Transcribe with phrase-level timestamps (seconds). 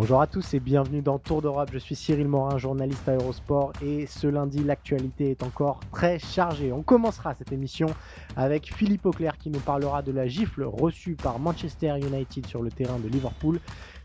[0.00, 1.68] Bonjour à tous et bienvenue dans Tour d'Europe.
[1.74, 6.72] Je suis Cyril Morin, journaliste à Eurosport et ce lundi, l'actualité est encore très chargée.
[6.72, 7.86] On commencera cette émission
[8.34, 12.70] avec Philippe Auclair qui nous parlera de la gifle reçue par Manchester United sur le
[12.70, 13.60] terrain de Liverpool.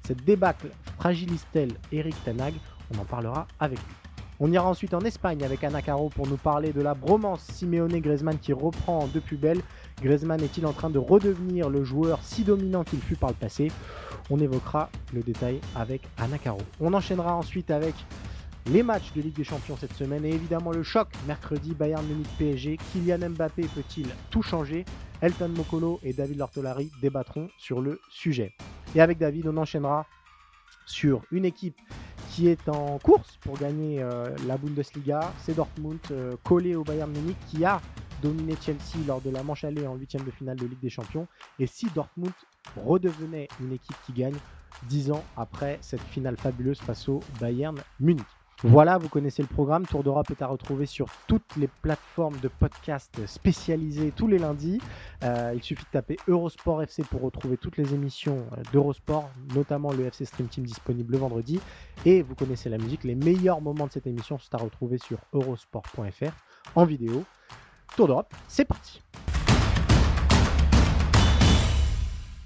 [0.06, 2.56] Cette débâcle fragilise-t-elle Eric Tanag
[2.94, 3.96] On en parlera avec lui.
[4.42, 8.38] On ira ensuite en Espagne avec Anna Caro pour nous parler de la bromance Simeone-Griezmann
[8.38, 9.62] qui reprend de plus belle.
[10.02, 13.72] Griezmann est-il en train de redevenir le joueur si dominant qu'il fut par le passé?
[14.30, 16.62] On évoquera le détail avec Anna Caro.
[16.80, 17.94] On enchaînera ensuite avec
[18.68, 22.28] les matchs de Ligue des Champions cette semaine et évidemment le choc mercredi Bayern Munich
[22.38, 22.78] PSG.
[22.92, 24.86] Kylian Mbappé peut-il tout changer?
[25.22, 28.54] Elton Mokolo et David Lortolari débattront sur le sujet.
[28.96, 30.06] Et avec David, on enchaînera
[30.86, 31.78] sur une équipe
[32.32, 35.32] qui est en course pour gagner euh, la Bundesliga.
[35.40, 37.82] C'est Dortmund euh, collé au Bayern Munich qui a
[38.26, 41.28] dominé Chelsea lors de la manche allée en huitième de finale de Ligue des Champions.
[41.60, 42.34] Et si Dortmund
[42.76, 44.36] redevenait une équipe qui gagne
[44.90, 48.26] dix ans après cette finale fabuleuse face au Bayern Munich.
[48.64, 49.86] Voilà, vous connaissez le programme.
[49.86, 54.80] Tour d'Europe est à retrouver sur toutes les plateformes de podcast spécialisées tous les lundis.
[55.24, 59.92] Euh, il suffit de taper Eurosport FC pour retrouver toutes les émissions euh, d'Eurosport, notamment
[59.92, 61.60] le FC Stream Team disponible le vendredi.
[62.06, 63.04] Et vous connaissez la musique.
[63.04, 66.32] Les meilleurs moments de cette émission sont à retrouver sur eurosport.fr
[66.76, 67.24] en vidéo.
[67.96, 69.02] Tour d'Europe, c'est parti.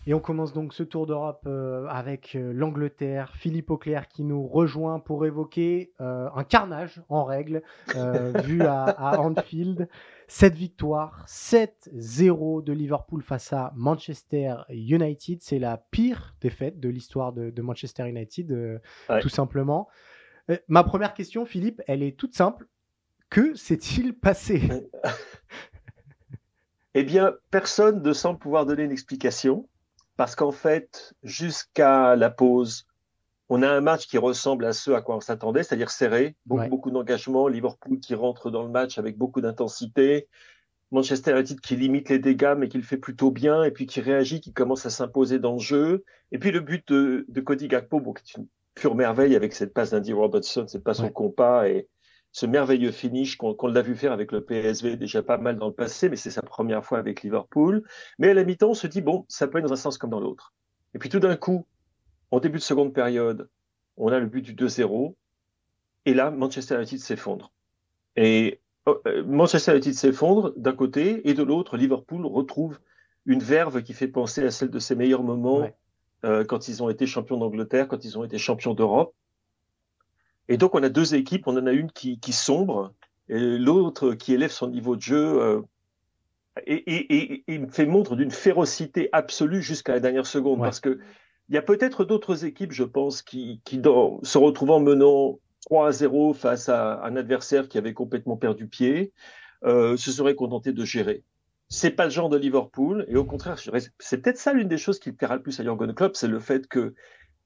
[0.09, 4.47] Et on commence donc ce tour d'Europe euh, avec euh, l'Angleterre, Philippe Auclair qui nous
[4.47, 7.61] rejoint pour évoquer euh, un carnage en règle
[8.43, 9.87] vu à, à, Anfield.
[10.27, 17.31] Cette victoire, 7-0 de Liverpool face à Manchester United, c'est la pire défaite de l'histoire
[17.31, 19.21] de, de, Manchester United, ouais.
[19.21, 19.89] tout simplement.
[20.67, 22.65] ma première question, Philippe, elle est toute simple.
[23.29, 24.61] Que s'est-il passé?
[26.95, 29.69] Eh bien, personne ne semble pouvoir donner une explication
[30.17, 32.87] parce qu'en fait, jusqu'à la pause,
[33.47, 36.61] on a un match qui ressemble à ce à quoi on s'attendait, c'est-à-dire serré, beaucoup,
[36.61, 36.67] ouais.
[36.67, 40.27] beaucoup d'engagement, Liverpool qui rentre dans le match avec beaucoup d'intensité,
[40.91, 44.01] Manchester United qui limite les dégâts mais qui le fait plutôt bien, et puis qui
[44.01, 47.67] réagit, qui commence à s'imposer dans le jeu, et puis le but de, de Cody
[47.67, 51.09] Gakpo, bon, qui est une pure merveille avec cette passe d'Andy Robertson, cette passe ouais.
[51.09, 51.87] au compas, et
[52.31, 55.67] ce merveilleux finish qu'on qu l'a vu faire avec le PSV déjà pas mal dans
[55.67, 57.83] le passé, mais c'est sa première fois avec Liverpool.
[58.19, 60.11] Mais à la mi-temps, on se dit, bon, ça peut être dans un sens comme
[60.11, 60.53] dans l'autre.
[60.93, 61.65] Et puis tout d'un coup,
[62.31, 63.49] en début de seconde période,
[63.97, 65.15] on a le but du 2-0,
[66.05, 67.51] et là, Manchester United s'effondre.
[68.15, 72.79] Et euh, Manchester United s'effondre d'un côté, et de l'autre, Liverpool retrouve
[73.25, 75.75] une verve qui fait penser à celle de ses meilleurs moments ouais.
[76.25, 79.13] euh, quand ils ont été champions d'Angleterre, quand ils ont été champions d'Europe.
[80.49, 81.47] Et donc, on a deux équipes.
[81.47, 82.93] On en a une qui, qui sombre
[83.29, 85.61] et l'autre qui élève son niveau de jeu euh,
[86.65, 90.59] et, et, et, et, fait montre d'une férocité absolue jusqu'à la dernière seconde.
[90.59, 90.65] Ouais.
[90.65, 90.99] Parce que
[91.47, 95.87] il y a peut-être d'autres équipes, je pense, qui, qui dans, se retrouvant menant 3
[95.87, 99.13] à 0 face à un adversaire qui avait complètement perdu pied,
[99.63, 101.23] euh, se seraient contentés de gérer.
[101.67, 103.59] C'est pas le genre de Liverpool, et au contraire,
[103.99, 106.39] c'est peut-être ça l'une des choses qui plaira le plus à Jurgen Klopp, c'est le
[106.39, 106.93] fait que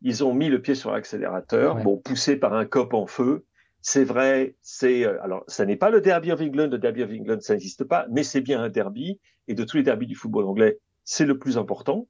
[0.03, 1.83] ils ont mis le pied sur l'accélérateur, ouais.
[1.83, 3.45] bon, poussé par un cop en feu.
[3.81, 7.11] C'est vrai, c'est euh, alors ça n'est pas le derby of England, le derby of
[7.11, 10.15] England ça n'existe pas, mais c'est bien un derby et de tous les derbys du
[10.15, 12.07] football anglais, c'est le plus important.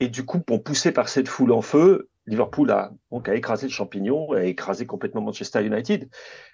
[0.00, 3.66] Et du coup, bon, poussé par cette foule en feu, Liverpool a donc a écrasé
[3.66, 6.08] le champignon, a écrasé complètement Manchester United.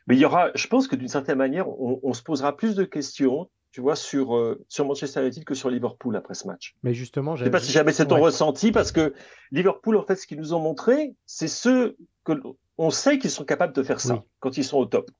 [0.06, 2.74] Mais il y aura, je pense que d'une certaine manière, on, on se posera plus
[2.74, 6.76] de questions tu vois, sur, euh, sur Manchester United que sur Liverpool après ce match.
[6.84, 8.20] Mais justement, je sais pas si jamais c'est ton ouais.
[8.20, 9.14] ressenti, parce que
[9.50, 12.34] Liverpool, en fait, ce qu'ils nous ont montré, c'est ceux que
[12.78, 14.20] on sait qu'ils sont capables de faire ça oui.
[14.38, 15.10] quand ils sont au top.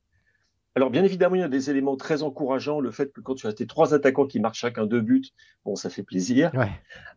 [0.76, 2.78] Alors, bien évidemment, il y a des éléments très encourageants.
[2.78, 5.30] Le fait que quand tu as tes trois attaquants qui marquent chacun deux buts,
[5.64, 6.52] bon, ça fait plaisir.
[6.54, 6.70] Ouais.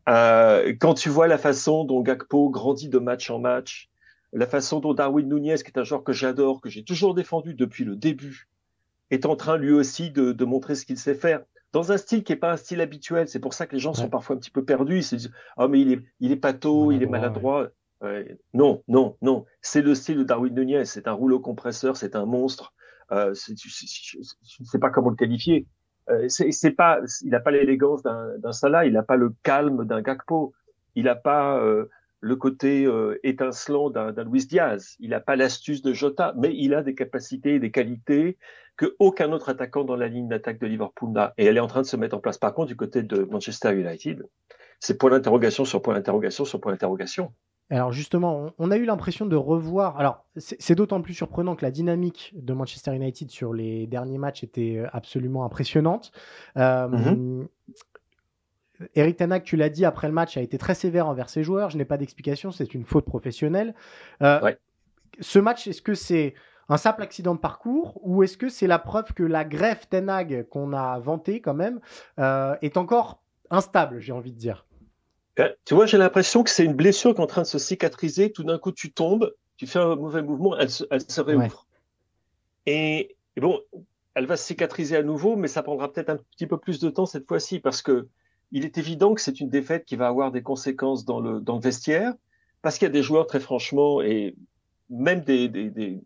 [0.09, 3.91] Euh, quand tu vois la façon dont Gakpo grandit de match en match,
[4.33, 7.53] la façon dont Darwin Nunez, qui est un joueur que j'adore, que j'ai toujours défendu
[7.53, 8.47] depuis le début,
[9.11, 11.41] est en train lui aussi de, de montrer ce qu'il sait faire.
[11.73, 13.27] dans un style qui n'est pas un style habituel.
[13.27, 14.97] C'est pour ça que les gens sont parfois un petit peu perdus.
[14.97, 17.69] Ils se disent Oh, mais il est, il est pato, il est maladroit.
[18.53, 19.45] non, non, non.
[19.61, 20.85] C'est le style de Darwin Nunez.
[20.85, 22.73] C'est un rouleau compresseur, c'est un monstre.
[23.11, 23.51] Euh, je
[24.59, 25.67] ne sais pas comment le qualifier.
[26.09, 30.01] Euh, c'est pas, il n'a pas l'élégance d'un Salah, il n'a pas le calme d'un
[30.01, 30.53] Gakpo,
[30.95, 31.89] il n'a pas euh,
[32.21, 36.73] le côté euh, étincelant d'un Luis Diaz, il n'a pas l'astuce de Jota, mais il
[36.73, 38.37] a des capacités des qualités
[38.77, 41.33] que aucun autre attaquant dans la ligne d'attaque de Liverpool n'a.
[41.37, 42.37] Et elle est en train de se mettre en place.
[42.37, 44.25] Par contre, du côté de Manchester United,
[44.79, 47.33] c'est point d'interrogation sur point d'interrogation sur point d'interrogation.
[47.69, 49.99] Alors justement, on a eu l'impression de revoir.
[49.99, 54.43] Alors c'est d'autant plus surprenant que la dynamique de Manchester United sur les derniers matchs
[54.43, 56.13] était euh, absolument impressionnante.
[56.55, 57.47] Euh, mm-hmm.
[58.95, 61.69] Eric Tanak, tu l'as dit après le match, a été très sévère envers ses joueurs.
[61.69, 63.73] Je n'ai pas d'explication, c'est une faute professionnelle.
[64.21, 64.53] Euh,
[65.19, 66.35] ce match, est-ce que c'est
[66.69, 70.47] un simple accident de parcours ou est-ce que c'est la preuve que la greffe Tenag
[70.49, 71.79] qu'on a vantée quand même
[72.17, 74.67] est encore instable, j'ai envie de dire?
[75.39, 77.59] Euh, tu vois, j'ai l'impression que c'est une blessure qui est en train de se
[77.59, 78.31] cicatriser.
[78.31, 81.67] Tout d'un coup, tu tombes, tu fais un mauvais mouvement, elle se, réouvre.
[82.65, 83.61] Et, bon,
[84.15, 86.89] elle va se cicatriser à nouveau, mais ça prendra peut-être un petit peu plus de
[86.89, 88.07] temps cette fois-ci parce que
[88.51, 91.55] il est évident que c'est une défaite qui va avoir des conséquences dans le, dans
[91.55, 92.13] le vestiaire
[92.61, 94.35] parce qu'il y a des joueurs très franchement et
[94.89, 95.49] même des,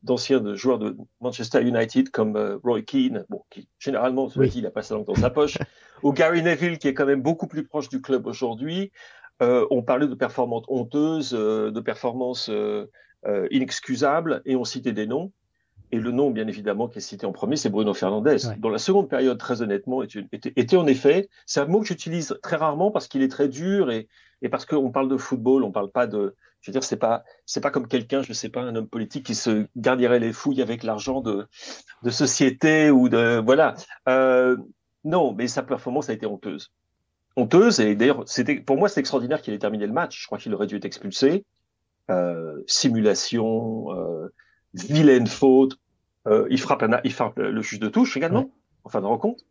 [0.03, 4.81] d'anciens joueurs de Manchester United comme euh, Roy Keane, bon, qui généralement, il a pas
[4.81, 5.57] sa langue dans sa poche,
[6.03, 8.91] ou Gary Neville, qui est quand même beaucoup plus proche du club aujourd'hui,
[9.41, 12.87] euh, on parlait de performances honteuses, euh, de performances euh,
[13.49, 15.31] inexcusables, et on citait des noms.
[15.91, 18.37] Et le nom, bien évidemment, qui est cité en premier, c'est Bruno Fernandez.
[18.59, 22.55] Dans la seconde période, très honnêtement, était, en effet, c'est un mot que j'utilise très
[22.55, 24.07] rarement parce qu'il est très dur et,
[24.49, 27.61] parce qu'on parle de football, on parle pas de, je veux dire, c'est pas, c'est
[27.61, 30.83] pas comme quelqu'un, je sais pas, un homme politique qui se garderait les fouilles avec
[30.83, 31.47] l'argent de,
[32.03, 33.75] de société ou de, voilà.
[35.03, 36.71] non, mais sa performance a été honteuse
[37.35, 37.79] honteuse.
[37.79, 40.21] Et d'ailleurs, c'était pour moi, c'est extraordinaire qu'il ait terminé le match.
[40.21, 41.45] Je crois qu'il aurait dû être expulsé.
[42.09, 44.27] Euh, simulation, euh,
[44.73, 45.77] vilaine faute.
[46.27, 48.51] Euh, il frappe, un, il frappe le juge de touche également,
[48.83, 49.43] en fin de rencontre.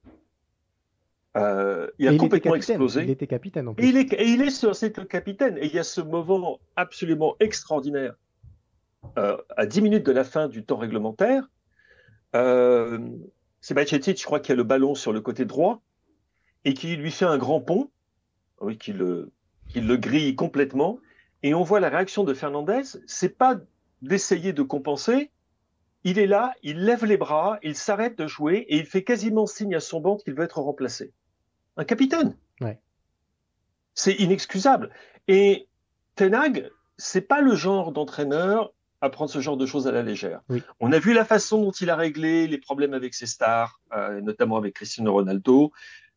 [1.36, 3.02] Euh, il a complètement explosé.
[3.04, 3.68] Il était capitaine.
[3.68, 3.84] En plus.
[3.84, 5.58] Et il est, et il est sur cette capitaine.
[5.58, 8.14] Et il y a ce moment absolument extraordinaire
[9.18, 11.48] euh, à 10 minutes de la fin du temps réglementaire.
[12.34, 12.98] Euh,
[13.60, 15.82] c'est je crois, qui a le ballon sur le côté droit
[16.64, 17.90] et qui lui fait un grand pont,
[18.60, 19.30] oui, qui le,
[19.68, 20.98] qui le grille complètement.
[21.42, 23.56] Et on voit la réaction de Fernandez, c'est pas
[24.02, 25.30] d'essayer de compenser.
[26.04, 29.46] Il est là, il lève les bras, il s'arrête de jouer et il fait quasiment
[29.46, 31.12] signe à son banc qu'il veut être remplacé.
[31.80, 32.36] Un capitaine.
[32.60, 32.78] Ouais.
[33.94, 34.90] C'est inexcusable.
[35.28, 35.66] Et
[36.14, 40.42] Tenag, c'est pas le genre d'entraîneur à prendre ce genre de choses à la légère.
[40.78, 44.20] On a vu la façon dont il a réglé les problèmes avec ses stars, euh,
[44.20, 45.72] notamment avec Cristiano Ronaldo.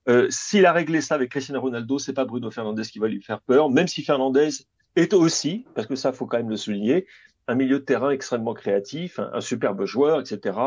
[0.09, 3.21] Euh, s'il a réglé ça avec Cristiano Ronaldo, c'est pas Bruno Fernandez qui va lui
[3.21, 4.49] faire peur, même si Fernandez
[4.97, 7.07] est aussi, parce que ça faut quand même le souligner,
[7.47, 10.57] un milieu de terrain extrêmement créatif, un, superbe joueur, etc.,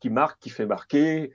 [0.00, 1.30] qui marque, qui fait marquer,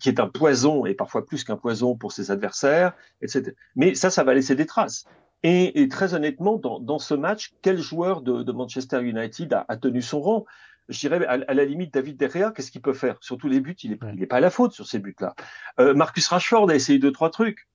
[0.00, 3.52] qui est un poison et parfois plus qu'un poison pour ses adversaires, etc.
[3.74, 5.04] Mais ça, ça va laisser des traces.
[5.42, 10.46] Et, très honnêtement, dans, ce match, quel joueur de, Manchester United a, tenu son rang?
[10.88, 13.16] Je dirais, à, la limite, David Derrea, qu'est-ce qu'il peut faire?
[13.20, 15.34] Surtout les buts, il n'est est pas à la faute sur ces buts-là.
[15.78, 17.68] Euh, Marcus Rashford a essayé deux, trois trucs.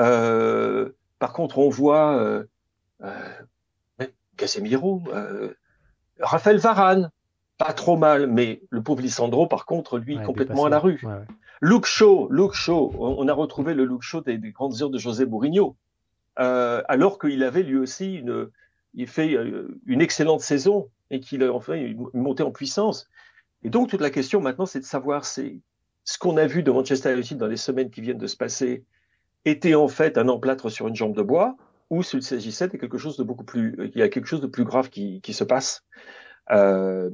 [0.00, 2.44] Euh, par contre, on voit euh,
[3.02, 3.34] euh
[4.36, 5.52] Casemiro, euh,
[6.18, 7.10] Raphaël Varane,
[7.60, 10.98] pas trop mal, mais le pauvre Lissandro, par contre, lui, complètement à la rue.
[11.02, 11.20] Ouais,
[11.60, 14.98] Luke Shaw, Luke Shaw, on a retrouvé le Luke Shaw des, des grandes heures de
[14.98, 15.76] José Mourinho,
[16.36, 18.48] alors qu'il avait lui aussi une,
[18.94, 19.36] il fait
[19.86, 21.76] une excellente saison et qu'il a enfin
[22.14, 23.08] monté en puissance.
[23.62, 25.58] Et donc toute la question maintenant, c'est de savoir c'est
[26.04, 28.84] ce qu'on a vu de Manchester United dans les semaines qui viennent de se passer
[29.44, 31.56] était en fait un emplâtre sur une jambe de bois
[31.90, 34.46] ou s'il s'agissait de quelque chose de beaucoup plus, il y a quelque chose de
[34.46, 35.84] plus grave qui, qui se passe.
[36.52, 37.10] Euh,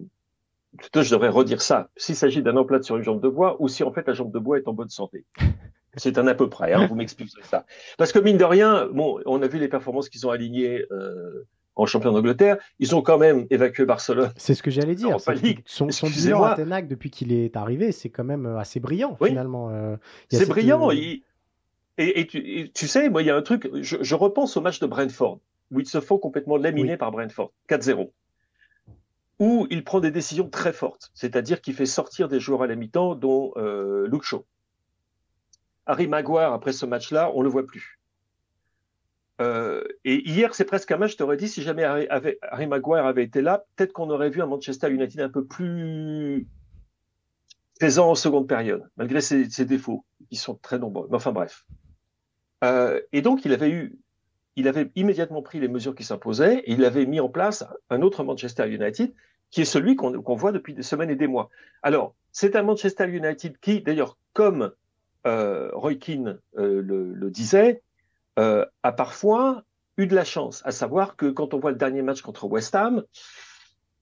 [0.76, 1.88] plutôt, je devrais redire ça.
[1.96, 4.32] S'il s'agit d'un emplâtre sur une jambe de bois ou si en fait la jambe
[4.32, 5.24] de bois est en bonne santé.
[5.98, 7.64] C'est un à peu près, hein, vous m'expliquez ça.
[7.96, 11.46] Parce que mine de rien, bon, on a vu les performances qu'ils ont alignées euh,
[11.76, 12.56] en champion d'Angleterre.
[12.78, 14.32] Ils ont quand même évacué Barcelone.
[14.36, 15.18] C'est ce que j'allais dire.
[15.66, 19.16] Son, son bilan à Tenac depuis qu'il est arrivé, c'est quand même euh, assez brillant
[19.22, 19.70] finalement.
[19.70, 19.96] Euh,
[20.30, 20.90] c'est brillant.
[20.90, 21.14] Euh,
[21.98, 23.70] et, tu, sais, moi, il y a un truc.
[23.80, 25.40] Je, repense au match de Brentford
[25.70, 28.10] où ils se font complètement laminer par Brentford, 4-0
[29.38, 32.74] où il prend des décisions très fortes, c'est-à-dire qu'il fait sortir des joueurs à la
[32.74, 34.46] mi-temps, dont euh, Luke Shaw.
[35.84, 38.00] Harry Maguire, après ce match-là, on ne le voit plus.
[39.40, 43.24] Euh, et hier, c'est presque un match, je t'aurais dit, si jamais Harry, Maguire avait
[43.24, 46.48] été là, peut-être qu'on aurait vu un Manchester United un peu plus
[47.78, 50.04] présent en seconde période, malgré ses, défauts.
[50.30, 51.06] qui sont très nombreux.
[51.10, 51.66] Mais enfin bref.
[52.64, 53.98] Euh, et donc, il avait eu,
[54.56, 58.02] il avait immédiatement pris les mesures qui s'imposaient et il avait mis en place un
[58.02, 59.12] autre Manchester United
[59.50, 61.50] qui est celui qu'on voit depuis des semaines et des mois.
[61.82, 64.72] Alors, c'est un Manchester United qui, d'ailleurs, comme
[65.26, 67.82] euh, Roy Keane euh, le, disait,
[68.38, 69.62] euh, a parfois
[69.98, 72.74] eu de la chance, à savoir que quand on voit le dernier match contre West
[72.74, 73.04] Ham,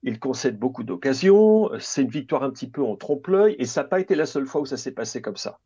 [0.03, 3.87] il concède beaucoup d'occasions, c'est une victoire un petit peu en trompe-l'œil, et ça n'a
[3.87, 5.59] pas été la seule fois où ça s'est passé comme ça.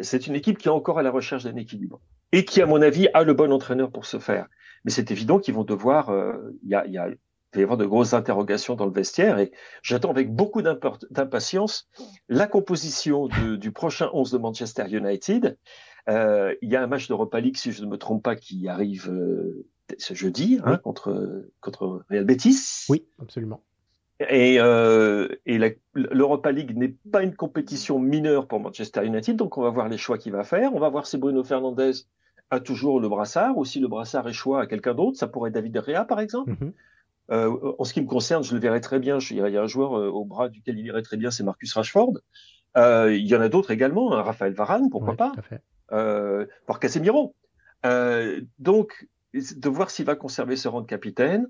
[0.00, 2.00] C'est une équipe qui est encore à la recherche d'un équilibre
[2.32, 4.46] et qui, à mon avis, a le bon entraîneur pour ce faire.
[4.84, 7.08] Mais c'est évident qu'ils vont devoir, euh, il y, a, a,
[7.54, 11.88] va y avoir de grosses interrogations dans le vestiaire et j'attends avec beaucoup d'impatience
[12.28, 15.56] la composition de, du prochain 11 de Manchester United.
[16.08, 18.68] Euh, il y a un match d'Europa League, si je ne me trompe pas, qui
[18.68, 19.66] arrive euh,
[19.98, 22.86] ce jeudi hein, contre, contre Real Betis.
[22.88, 23.62] Oui, absolument.
[24.30, 25.58] Et, euh, et
[25.94, 29.98] l'Europa League n'est pas une compétition mineure pour Manchester United, donc on va voir les
[29.98, 30.74] choix qu'il va faire.
[30.74, 31.92] On va voir si Bruno Fernandez
[32.52, 35.18] a toujours le brassard, ou si le brassard choix à quelqu'un d'autre.
[35.18, 36.52] Ça pourrait être David Rea, par exemple.
[36.52, 36.72] Mm-hmm.
[37.30, 39.18] euh, en ce qui me concerne, je le verrai très bien.
[39.30, 41.72] Il y a un joueur euh, au bras duquel il irait très bien, c'est Marcus
[41.72, 42.18] Rashford.
[42.76, 45.32] Euh, il y en a d'autres également, hein, Raphaël Varane, pourquoi pas,
[46.66, 47.34] par Casemiro.
[48.58, 51.48] Donc, de voir s'il va conserver ce rang de capitaine.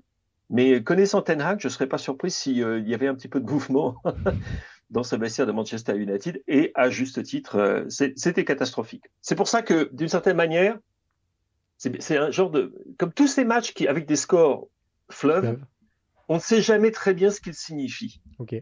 [0.49, 3.41] Mais connaissant Ten Hag, je ne serais pas surpris s'il y avait un petit peu
[3.41, 3.95] de mouvement
[4.89, 6.41] dans ce vestiaire de Manchester United.
[6.47, 9.05] Et à juste titre, c'était catastrophique.
[9.21, 10.77] C'est pour ça que, d'une certaine manière,
[11.99, 12.73] c'est un genre de...
[12.97, 14.67] Comme tous ces matchs qui, avec des scores
[15.09, 15.59] fleuves,
[16.29, 18.21] on ne sait jamais très bien ce qu'ils signifient.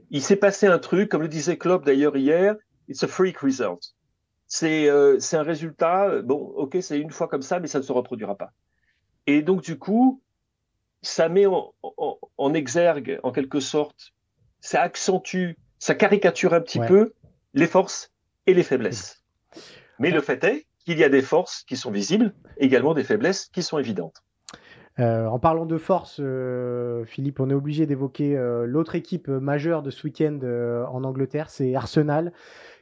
[0.09, 2.55] Il s'est passé un truc, comme le disait Klopp d'ailleurs hier,
[2.87, 3.93] it's a freak result.
[4.47, 7.91] C'est euh, un résultat, bon, ok, c'est une fois comme ça, mais ça ne se
[7.91, 8.51] reproduira pas.
[9.27, 10.21] Et donc, du coup,
[11.01, 14.13] ça met en, exergue, en quelque sorte,
[14.59, 17.13] ça accentue, ça caricature un petit peu
[17.53, 18.11] les forces
[18.45, 19.23] et les faiblesses.
[19.99, 23.49] Mais le fait est qu'il y a des forces qui sont visibles, également des faiblesses
[23.53, 24.23] qui sont évidentes.
[24.99, 29.83] Euh, en parlant de force, euh, Philippe, on est obligé d'évoquer euh, l'autre équipe majeure
[29.83, 30.39] de ce week-end
[30.91, 32.33] en Angleterre, c'est Arsenal,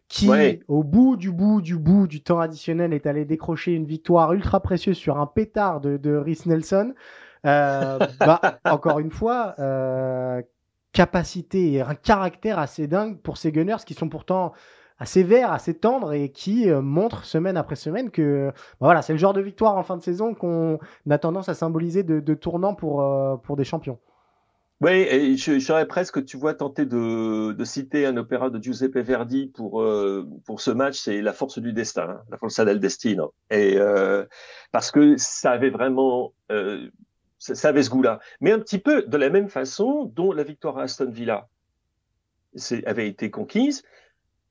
[0.08, 0.29] qui,
[0.68, 4.60] au bout du bout du bout du temps additionnel, est allé décrocher une victoire ultra
[4.60, 6.94] précieuse sur un pétard de, de Rhys Nelson.
[7.41, 9.56] Bah, encore une fois,
[10.91, 14.51] capacité et un caractère assez dingue pour ces Gunners qui sont pourtant
[15.00, 19.13] assez verts, assez tendres et qui euh, montrent semaine après semaine que bah, voilà, c'est
[19.13, 20.79] le genre de victoire en fin de saison qu'on
[21.10, 23.03] a tendance à symboliser de, tournant pour,
[23.41, 23.98] pour des champions.
[24.82, 28.98] Oui, et je, serais presque, tu vois, tenté de, de, citer un opéra de Giuseppe
[29.00, 29.84] Verdi pour
[30.46, 33.77] pour ce match, c'est La Force du Destin, hein, La Forza del Destino, et
[34.72, 36.34] parce que ça avait vraiment
[37.39, 38.20] ça avait ce goût-là.
[38.41, 41.48] Mais un petit peu de la même façon dont la victoire à Aston Villa
[42.86, 43.84] avait été conquise,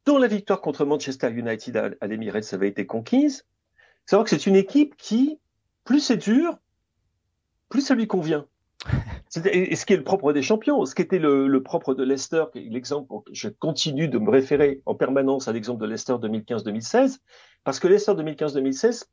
[0.06, 3.46] dont la victoire contre Manchester United à, à l'Emirates avait été conquise.
[4.06, 5.38] Savoir que c'est une équipe qui,
[5.84, 6.58] plus c'est dur,
[7.68, 8.46] plus ça lui convient.
[9.44, 12.44] Et ce qui est le propre des champions, ce qui était le, propre de Leicester,
[12.54, 17.18] l'exemple, je continue de me référer en permanence à l'exemple de Leicester 2015-2016,
[17.64, 19.04] parce que Leicester 2015-2016,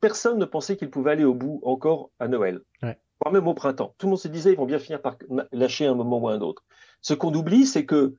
[0.00, 2.62] personne ne pensait qu'il pouvait aller au bout encore à Noël.
[2.82, 3.94] Ouais voire même au printemps.
[3.98, 5.16] Tout le monde se disait, ils vont bien finir par
[5.52, 6.64] lâcher un moment ou un autre.
[7.02, 8.14] Ce qu'on oublie, c'est que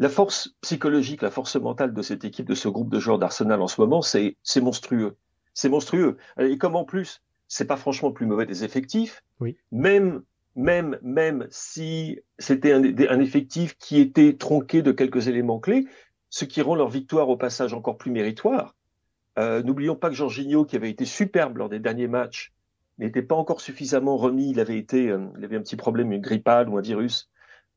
[0.00, 3.60] la force psychologique, la force mentale de cette équipe, de ce groupe de joueurs d'Arsenal
[3.60, 5.18] en ce moment, c'est monstrueux.
[5.52, 6.16] C'est monstrueux.
[6.38, 9.58] Et comme en plus, c'est pas franchement plus mauvais des effectifs, oui.
[9.70, 10.22] même
[10.56, 15.86] même même si c'était un, un, effectif qui était tronqué de quelques éléments clés,
[16.30, 18.74] ce qui rend leur victoire au passage encore plus méritoire.
[19.38, 22.54] Euh, N'oublions pas que Jorginho, qui avait été superbe lors des derniers matchs,
[22.98, 24.50] n'était pas encore suffisamment remis.
[24.50, 27.28] Il avait été, euh, il avait un petit problème, une grippale ou un virus.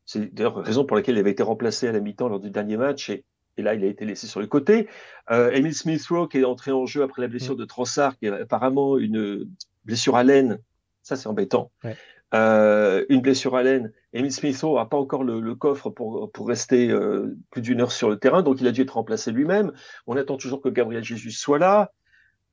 [0.05, 2.49] C'est d'ailleurs la raison pour laquelle il avait été remplacé à la mi-temps lors du
[2.49, 3.23] dernier match et,
[3.57, 4.87] et, là il a été laissé sur le côté.
[5.31, 7.59] Euh, Emile Smith-Rowe qui est entré en jeu après la blessure mm.
[7.59, 9.49] de Trossard, qui est apparemment une
[9.85, 10.59] blessure à laine.
[11.01, 11.71] Ça c'est embêtant.
[11.83, 11.95] Ouais.
[12.33, 13.93] Euh, une blessure à laine.
[14.11, 17.91] Emile Smith-Rowe n'a pas encore le, le, coffre pour, pour rester euh, plus d'une heure
[17.91, 19.71] sur le terrain, donc il a dû être remplacé lui-même.
[20.07, 21.91] On attend toujours que Gabriel Jesus soit là.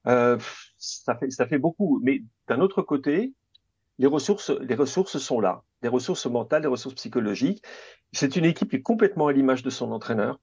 [0.07, 0.38] Euh,
[0.76, 1.99] ça fait, ça fait beaucoup.
[2.02, 3.33] Mais d'un autre côté,
[3.99, 5.62] les ressources, les ressources sont là.
[5.82, 7.64] Les ressources mentales, les ressources psychologiques.
[8.12, 10.38] C'est une équipe qui est complètement à l'image de son entraîneur,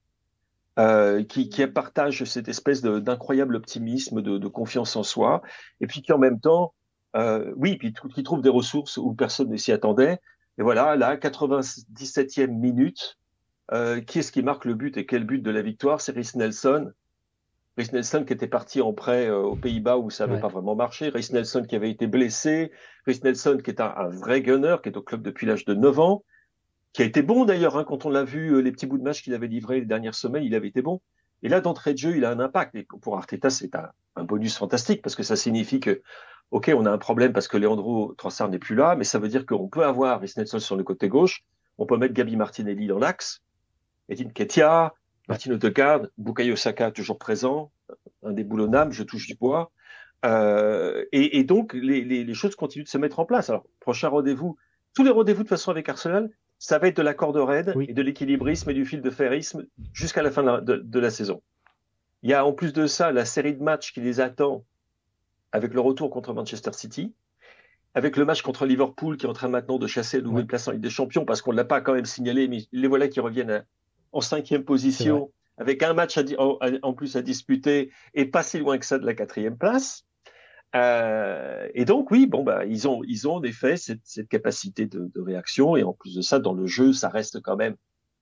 [0.78, 5.42] euh, qui, qui, partage cette espèce d'incroyable optimisme, de, de, confiance en soi,
[5.80, 6.74] et puis qui en même temps,
[7.16, 10.18] euh, oui, puis qui trouve des ressources où personne ne s'y attendait.
[10.58, 13.18] Et voilà, là, 97e minute,
[13.72, 16.00] euh, qui est-ce qui marque le but et quel but de la victoire?
[16.00, 16.90] C'est Rhys Nelson,
[17.78, 20.74] Rhys Nelson qui était parti en prêt euh, aux Pays-Bas où ça n'avait pas vraiment
[20.74, 21.10] marché.
[21.10, 22.72] Rhys Nelson qui avait été blessé.
[23.06, 26.00] Rhys Nelson qui est un, vrai gunner, qui est au club depuis l'âge de 9
[26.00, 26.24] ans,
[26.92, 29.04] qui a été bon d'ailleurs hein, quand on l'a vu, euh, les petits bouts de
[29.04, 31.00] match qu'il avait livrés les dernières semaines, il avait été bon.
[31.44, 32.74] Et là, d'entrée de jeu, il a un impact.
[32.74, 36.02] Et pour Arteta, c'est un, bonus fantastique parce que ça signifie que,
[36.50, 39.28] OK, on a un problème parce que Leandro Trossard n'est plus là, mais ça veut
[39.28, 41.44] dire qu'on peut avoir Rhys Nelson sur le côté gauche,
[41.78, 43.40] on peut mettre Gabi Martinelli dans l'axe,
[44.08, 44.94] Edine Ketia,
[45.28, 47.70] Martin Odegaard, Bukayo Saka toujours présent,
[48.22, 49.70] un des boulonnames, je touche du bois.
[50.24, 53.50] Euh, et, donc, les, choses continuent de se mettre en place.
[53.50, 54.56] Alors, prochain rendez-vous,
[54.94, 57.92] tous les rendez-vous de façon avec Arsenal, ça va être de la corde raide et
[57.92, 61.42] de l'équilibrisme et du fil de ferrisme jusqu'à la fin de la, saison.
[62.22, 64.64] Il y a en plus de ça la série de matchs qui les attend
[65.52, 67.14] avec le retour contre Manchester City,
[67.94, 70.66] avec le match contre Liverpool qui est en train maintenant de chasser le nouveau place
[70.66, 73.06] en Ligue des Champions parce qu'on ne l'a pas quand même signalé, mais les voilà
[73.06, 73.64] qui reviennent
[74.12, 78.86] en cinquième position avec un match en, plus à disputer et pas si loin que
[78.86, 80.04] ça de la quatrième place.
[80.74, 84.84] Euh, et donc oui, bon bah ils ont ils ont en effet cette, cette capacité
[84.84, 87.74] de, de, réaction et en plus de ça dans le jeu ça reste quand même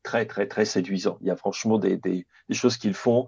[0.05, 1.19] très très très séduisant.
[1.21, 3.27] Il y a franchement des, des, des choses qu'ils font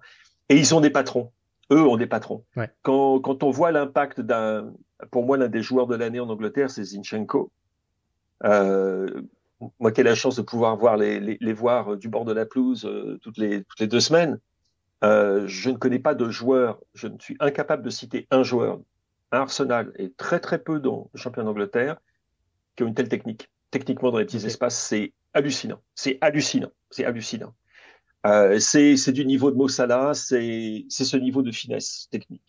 [0.49, 1.33] et ils ont des patrons.
[1.73, 2.45] Eux ont des patrons.
[2.57, 2.71] Ouais.
[2.83, 4.73] Quand, quand on voit l'impact d'un,
[5.11, 7.51] pour moi l'un des joueurs de l'année en Angleterre c'est Zinchenko.
[8.45, 9.09] Euh,
[9.79, 12.33] moi qui ai la chance de pouvoir voir les, les, les voir du bord de
[12.33, 14.39] la pelouse euh, toutes les toutes les deux semaines.
[15.05, 18.81] Euh, je ne connais pas de joueur, je ne suis incapable de citer un joueur
[19.31, 21.97] Arsenal et très très peu dans le championnat d'Angleterre
[22.77, 23.51] qui ont une telle technique.
[23.71, 25.83] Techniquement, dans les petits espaces, c'est hallucinant.
[25.95, 26.71] C'est hallucinant.
[26.91, 27.55] C'est hallucinant.
[28.27, 32.43] Euh, c'est du niveau de Mossala, c'est ce niveau de finesse technique.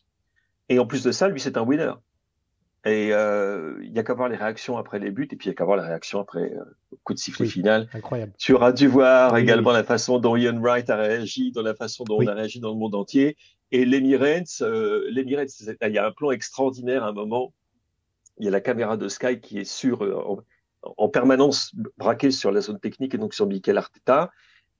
[0.70, 1.94] Et en plus de ça, lui, c'est un winner.
[2.86, 5.50] Et euh, il n'y a qu'à voir les réactions après les buts, et puis il
[5.50, 7.90] n'y a qu'à voir la réaction après euh, le coup de sifflet final.
[7.94, 8.32] Incroyable.
[8.38, 12.06] Tu auras dû voir également la façon dont Ian Wright a réagi, dans la façon
[12.06, 13.36] dont on a réagi dans le monde entier.
[13.72, 17.54] Et l'Emirates, euh, il y a un plan extraordinaire à un moment.
[18.38, 20.42] Il y a la caméra de Sky qui est sur, euh,
[20.98, 24.32] en, permanence braquée sur la zone technique et donc sur Mikel Arteta,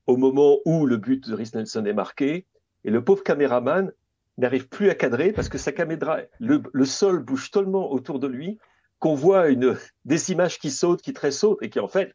[0.08, 2.46] au moment où le but de Rhys Nelson est marqué.
[2.86, 3.92] Et le pauvre caméraman
[4.40, 8.28] n'arrive plus à cadrer parce que sa caméra, le, le sol bouge tellement autour de
[8.28, 8.60] lui
[9.00, 12.14] qu'on voit une, des images qui sautent, qui tressautent et qui en fait,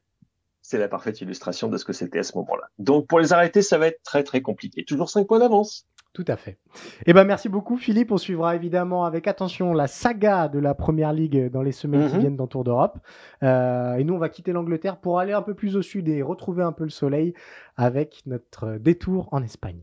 [0.60, 2.68] c'est la parfaite illustration de ce que c'était à ce moment-là.
[2.78, 4.84] Donc pour les arrêter, ça va être très très compliqué.
[4.84, 5.86] Toujours 5 points d'avance.
[6.14, 6.58] Tout à fait.
[7.06, 8.12] Eh ben merci beaucoup Philippe.
[8.12, 12.14] On suivra évidemment avec attention la saga de la Première Ligue dans les semaines qui
[12.14, 12.20] mhm.
[12.20, 12.98] viennent dans Tour d'Europe.
[13.42, 16.22] Euh, et nous on va quitter l'Angleterre pour aller un peu plus au sud et
[16.22, 17.34] retrouver un peu le soleil
[17.76, 19.82] avec notre détour en Espagne.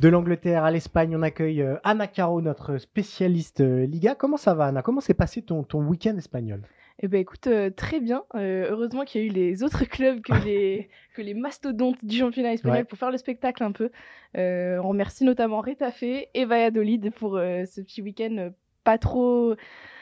[0.00, 4.14] De l'Angleterre à l'Espagne, on accueille euh, Anna Caro, notre spécialiste euh, Liga.
[4.14, 4.80] Comment ça va Anna?
[4.80, 6.62] Comment s'est passé ton, ton week-end espagnol?
[7.00, 8.22] Eh ben écoute, euh, très bien.
[8.34, 12.54] heureusement qu'il y a eu les autres clubs que les, que les mastodontes du championnat
[12.54, 13.90] espagnol pour faire le spectacle un peu.
[14.36, 18.52] on remercie notamment Retafe et Valladolid pour ce petit week-end
[18.84, 19.54] pas trop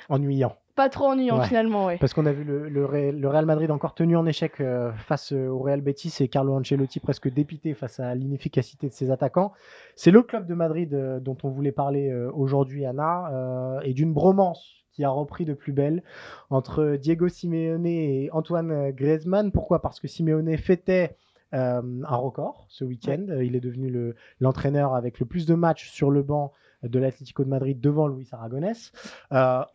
[0.09, 1.87] ennuyant pas trop ennuyant finalement.
[1.87, 1.99] Ouais.
[1.99, 5.49] Parce qu'on a vu le, le, Real Madrid encore tenu en échec euh, face euh,
[5.49, 9.53] au Real Betis et Carlo Ancelotti presque dépité face à l'inefficacité de ses attaquants.
[9.97, 14.85] C'est le club de Madrid euh, dont on voulait parler aujourd'hui, Anna, et d'une bromance
[14.93, 16.05] qui a repris de plus belle
[16.49, 19.51] entre Diego Simeone et Antoine Griezmann.
[19.51, 19.83] Pourquoi?
[19.83, 21.17] Parce que Simeone fêtait
[21.53, 23.27] un record ce week-end.
[23.43, 26.53] Il est devenu l'entraîneur avec le plus de matchs sur le banc
[26.85, 28.93] de l'Atlético de Madrid devant Luis Aragonès.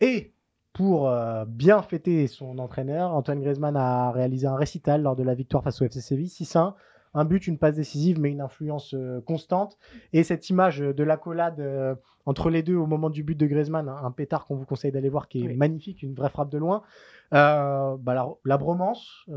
[0.00, 0.33] et
[0.74, 5.34] pour euh, bien fêter son entraîneur, Antoine Griezmann a réalisé un récital lors de la
[5.34, 6.74] victoire face au FC Séville, 6-1.
[7.14, 9.78] Un but, une passe décisive, mais une influence euh, constante.
[10.12, 11.94] Et cette image de l'accolade euh,
[12.26, 15.08] entre les deux au moment du but de Griezmann, un, pétard qu'on vous conseille d'aller
[15.08, 16.82] voir, qui est magnifique, une vraie frappe de loin.
[17.30, 19.28] Bah, la, bromance,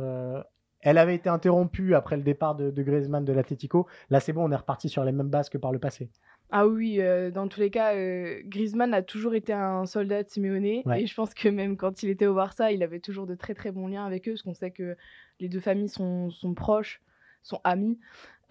[0.81, 3.85] elle avait été interrompue après le départ de, de Griezmann de l'Atlético.
[4.09, 6.09] Là, c'est bon, on est reparti sur les mêmes bases que par le passé.
[6.49, 10.29] Ah oui, euh, dans tous les cas, euh, Griezmann a toujours été un soldat de
[10.29, 10.65] Simeone.
[10.65, 13.53] Et je pense que même quand il était au Barça, il avait toujours de très
[13.53, 14.95] très bons liens avec eux, parce qu'on sait que
[15.39, 17.01] les deux familles sont, sont proches,
[17.43, 17.99] sont amis.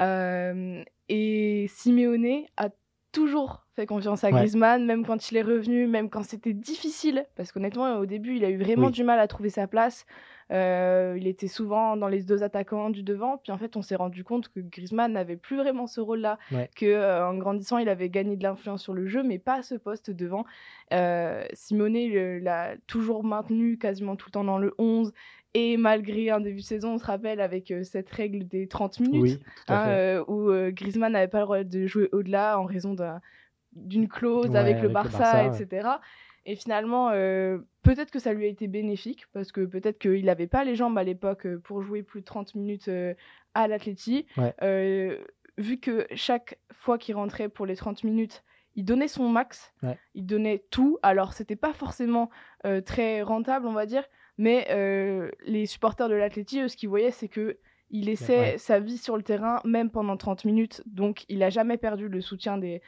[0.02, 2.68] Euh, et Simeone a
[3.12, 7.50] toujours fait confiance à Griezmann, même quand il est revenu, même quand c'était difficile, parce
[7.50, 10.04] qu'honnêtement, au début, il a eu vraiment du mal à trouver sa place.
[10.52, 13.38] Euh, il était souvent dans les deux attaquants du devant.
[13.38, 16.38] Puis en fait, on s'est rendu compte que Griezmann n'avait plus vraiment ce rôle-là.
[16.76, 19.62] Que euh, en grandissant, il avait gagné de l'influence sur le jeu, mais pas à
[19.62, 20.44] ce poste devant.
[20.92, 21.96] Euh, Simone
[22.42, 25.12] l'a toujours maintenu quasiment tout le temps dans le 11.
[25.54, 29.00] Et malgré un début de saison, on se rappelle avec euh, cette règle des 30
[29.00, 32.94] minutes, hein, où Griezmann n'avait pas le droit de jouer au-delà en raison
[33.72, 35.88] d'une clause avec, le Barça, etc.
[36.48, 40.46] Et finalement, euh, peut-être que ça lui a été bénéfique, parce que peut-être qu'il n'avait
[40.46, 43.14] pas les jambes à l'époque euh, pour jouer plus de 30 minutes euh,
[43.54, 44.26] à l'Atleti.
[45.58, 48.44] vu que chaque fois qu'il rentrait pour les 30 minutes,
[48.76, 49.74] il donnait son max,
[50.14, 50.98] il donnait tout.
[51.02, 52.28] Alors, c'était pas forcément
[52.84, 54.04] très rentable, on va dire,
[54.36, 54.66] mais
[55.46, 59.22] les supporters de l'Atleti, ce qu'ils voyaient, c'est que il essaie sa vie sur le
[59.22, 60.82] terrain, même pendant 30 minutes.
[60.84, 62.82] Donc, il n'a jamais perdu le soutien des,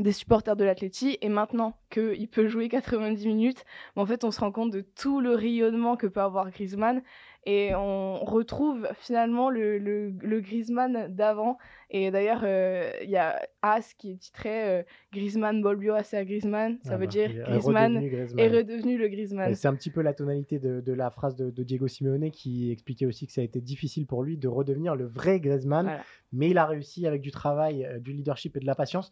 [0.00, 3.64] des supporters de l'Atleti et maintenant qu'il peut jouer 90 minutes,
[3.96, 7.02] en fait on se rend compte de tout le rayonnement que peut avoir Griezmann
[7.44, 11.58] et on retrouve finalement le, le, Griezmann d'avant.
[11.90, 16.78] Et d'ailleurs euh, il y a As qui est titré euh, Griezmann Bolbio à Griezmann,
[16.84, 19.54] ça ah veut bah, dire Griezmann, est redevenu le Griezmann.
[19.54, 23.06] C'est un petit peu la tonalité de, de la phrase de, Diego Simeone qui expliquait
[23.06, 25.98] aussi que ça a été difficile pour lui de redevenir le vrai Griezmann,
[26.32, 29.10] mais il a réussi avec du travail, euh, du leadership et de la patience.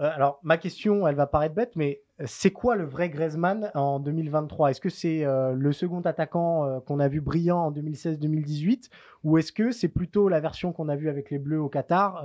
[0.00, 3.70] Euh, alors, ma question, elle va paraître bête, mais euh, c'est quoi le vrai Griezmann
[3.74, 8.90] en 2023 Est-ce que c'est euh, le second attaquant qu'on a vu brillant en 2016-2018
[9.22, 12.24] ou est-ce que c'est plutôt la version qu'on a vue avec les Bleus au Qatar,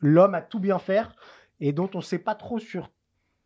[0.00, 1.14] l'homme à tout bien faire
[1.60, 2.90] et dont on ne sait pas trop sur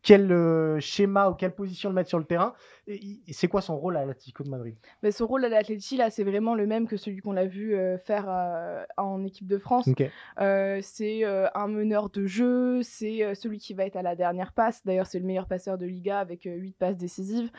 [0.07, 2.53] quel euh, schéma ou quelle position le mettre sur le terrain.
[2.87, 4.77] Et, c'est quoi son rôle à l'Atlético de Madrid?
[5.03, 7.75] Mais Son rôle à l'Atlético, là, c'est vraiment le même que celui qu'on a vu
[7.75, 9.89] euh, faire euh, en équipe de France.
[10.37, 14.81] c'est un meneur de jeu, c'est celui qui va être à la dernière passe.
[14.85, 17.51] D'ailleurs, c'est le meilleur passeur de Liga avec 8 passes décisives.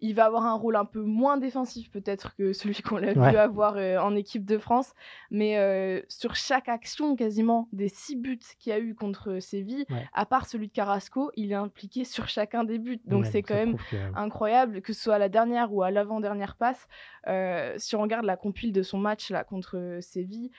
[0.00, 3.36] Il va avoir un rôle un peu moins défensif peut-être que celui qu'on a vu
[3.36, 4.92] avoir euh, en équipe de France.
[5.30, 9.84] Mais euh, sur chaque action, quasiment des six buts qu'il y a eu contre Séville,
[10.12, 13.00] à part celui de Carrasco, il est impliqué sur chacun des buts.
[13.04, 13.76] Donc c'est quand même
[14.14, 16.86] incroyable, que ce soit à la dernière ou à l'avant-dernière passe.
[17.28, 20.50] Euh, si on regarde la compile de son match là contre Séville,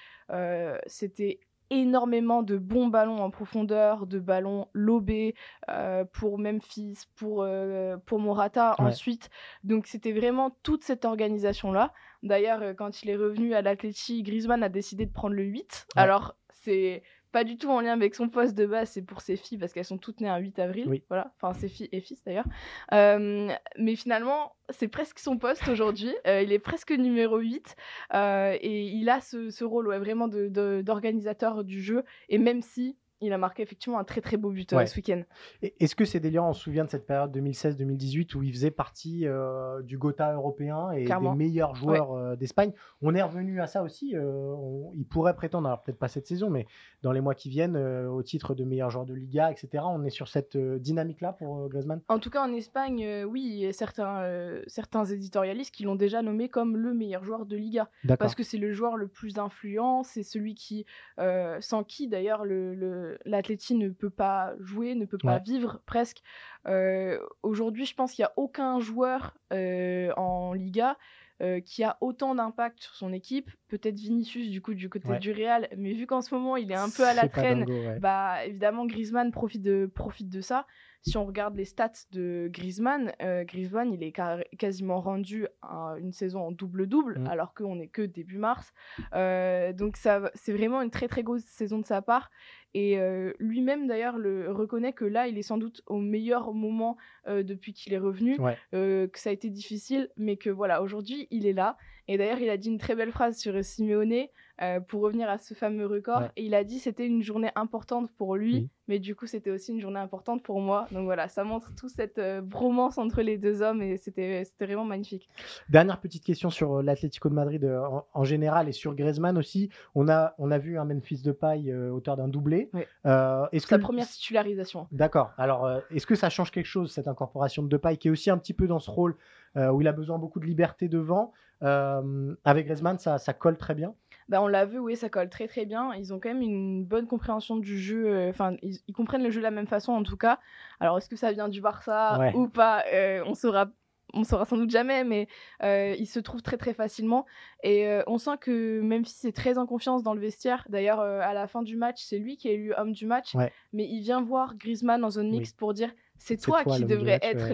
[0.86, 5.36] c'était énormément de bons ballons en profondeur, de ballons lobés
[5.70, 9.30] euh, pour Memphis, pour, euh, pour Morata ensuite.
[9.64, 11.94] Donc c'était vraiment toute cette organisation-là.
[12.24, 15.88] D'ailleurs, euh, quand il est revenu à l'Atleti, Griezmann a décidé de prendre le 8.
[15.96, 19.36] Alors c'est pas du tout en lien avec son poste de base, c'est pour ses
[19.36, 21.02] filles parce qu'elles sont toutes nées un 8 avril.
[21.10, 22.46] Voilà, enfin ses filles et fils d'ailleurs.
[22.94, 26.14] Euh, mais finalement, c'est presque son poste aujourd'hui.
[26.26, 27.76] Euh, il est presque numéro 8
[28.14, 32.04] euh, et il a ce, ce rôle ouais, vraiment d'organisateur du jeu.
[32.30, 35.24] Et même si il a marqué effectivement un très très beau but euh, ce week-end.
[35.62, 39.26] Est-ce que c'est délire, on se souvient de cette période 2016-2018 où il faisait partie
[39.26, 42.74] euh, du Gotha européen et des meilleurs joueurs euh, d'Espagne?
[43.02, 44.14] On est revenu à ça aussi.
[44.14, 46.68] il pourrait prétendre, alors peut-être pas cette saison, mais
[47.02, 49.84] dans les mois qui viennent, au titre de meilleur joueur de Liga, etc.
[49.88, 52.02] On est sur cette dynamique-là pour Griezmann?
[52.08, 56.22] En tout cas, en Espagne, oui, il y a certains, certains éditorialistes qui l'ont déjà
[56.22, 57.90] nommé comme le meilleur joueur de Liga.
[58.20, 60.86] Parce que c'est le joueur le plus influent, c'est celui qui,
[61.18, 66.22] sans qui d'ailleurs le l'Atleti ne peut pas jouer, ne peut pas vivre presque.
[66.68, 70.98] Euh, aujourd'hui, je pense qu'il n'y a aucun joueur euh, en Liga
[71.42, 73.52] euh, qui a autant d'impact sur son équipe.
[73.68, 76.76] Peut-être Vinicius du coup du côté du Real, mais vu qu'en ce moment il est
[76.76, 77.66] un peu à la traîne,
[78.00, 80.66] bah évidemment Griezmann profite de profite de ça
[81.02, 84.14] si on regarde les stats de Griezmann, euh, Griezmann, il est
[84.58, 87.28] quasiment rendu à une saison en double-double, mm.
[87.28, 88.74] alors qu'on n'est que début mars.
[89.14, 92.30] Euh, donc c'est vraiment une très très grosse saison de sa part.
[92.74, 96.98] Et euh, lui-même d'ailleurs le reconnaît que là, il est sans doute au meilleur moment
[97.28, 98.38] depuis qu'il est revenu,
[98.72, 101.78] que ça a été difficile, mais que voilà, aujourd'hui, il est là.
[102.08, 104.28] Et d'ailleurs, il a dit une très belle phrase sur Simeone.
[104.60, 106.24] Euh, pour revenir à ce fameux record.
[106.36, 109.72] Et il a dit c'était une journée importante pour lui, mais du coup c'était aussi
[109.72, 110.88] une journée importante pour moi.
[110.92, 114.84] Donc voilà, ça montre toute cette euh, bromance entre les deux hommes et c'était vraiment
[114.84, 115.30] magnifique.
[115.70, 117.72] Dernière petite question sur euh, l'Atlético de Madrid
[118.16, 119.70] en, général et sur Griezmann aussi.
[119.94, 122.72] On a, on a vu un Memphis de paille auteur d'un doublé.
[123.06, 124.88] est-ce Sa première titularisation.
[124.92, 125.34] D'accord.
[125.38, 128.40] Alors est-ce que ça change quelque chose cette incorporation de paille qui est aussi un
[128.40, 129.16] petit peu dans ce rôle
[129.56, 133.94] où il a besoin beaucoup de liberté devant Avec Griezmann, ça, ça colle très bien?
[134.30, 135.94] Bah, on l'a vu, oui, ça colle très très bien.
[135.94, 138.08] Ils ont quand même une bonne compréhension du jeu.
[138.08, 140.40] Euh, enfin, ils, comprennent le jeu de la même façon en tout cas.
[140.80, 143.68] Alors, est-ce que ça vient du Barça ou pas euh, On saura.
[144.14, 145.28] On saura sans doute jamais, mais
[145.64, 147.26] euh, ils se trouvent très très facilement.
[147.62, 151.34] Et on sent que même si c'est très en confiance dans le vestiaire, d'ailleurs à
[151.34, 153.36] la fin du match, c'est lui qui est élu homme du match,
[153.74, 157.54] mais il vient voir Griezmann en zone mixte pour dire c'est toi, qui devrais être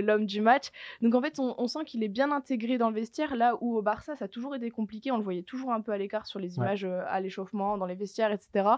[0.00, 0.68] l'homme du match.
[1.00, 3.82] Donc en fait, on, sent qu'il est bien intégré dans le vestiaire, là où au
[3.82, 5.10] Barça, ça a toujours été compliqué.
[5.10, 7.86] On le voyait toujours un peu à l'écart sur les images euh, à l'échauffement, dans
[7.86, 8.68] les vestiaires, etc.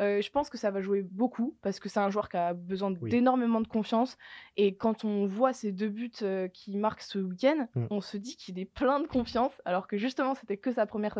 [0.00, 2.54] Euh, je pense que ça va jouer beaucoup parce que c'est un joueur qui a
[2.54, 4.16] besoin d'énormément de confiance.
[4.56, 7.86] Et quand on voit ces deux buts euh, qui marquent ce week-end, mm.
[7.90, 11.18] on se dit qu'il est plein de confiance, alors que justement, c'était que sa première,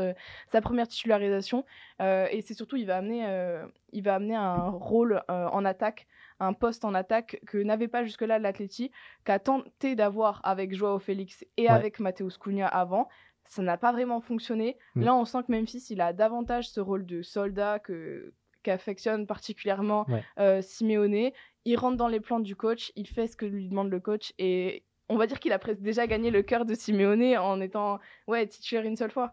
[0.50, 1.64] sa première titularisation.
[2.00, 6.06] et c'est surtout, il va amener, il va amener un rôle en attaque
[6.40, 8.90] un poste en attaque que n'avait pas jusque-là l'Atleti,
[9.24, 13.08] qu'a tenté d'avoir avec Joao Félix et avec Mateus Cunha avant.
[13.44, 14.76] Ça n'a pas vraiment fonctionné.
[14.94, 15.02] Mm.
[15.04, 20.06] Là, on sent que Memphis, il a davantage ce rôle de soldat que qu'affectionne particulièrement
[20.38, 21.30] euh, Simeone.
[21.64, 24.32] Il rentre dans les plans du coach, il fait ce que lui demande le coach
[24.38, 27.98] et on va dire qu'il a presque déjà gagné le cœur de Simeone en étant
[28.28, 29.32] ouais, titulaire une seule fois.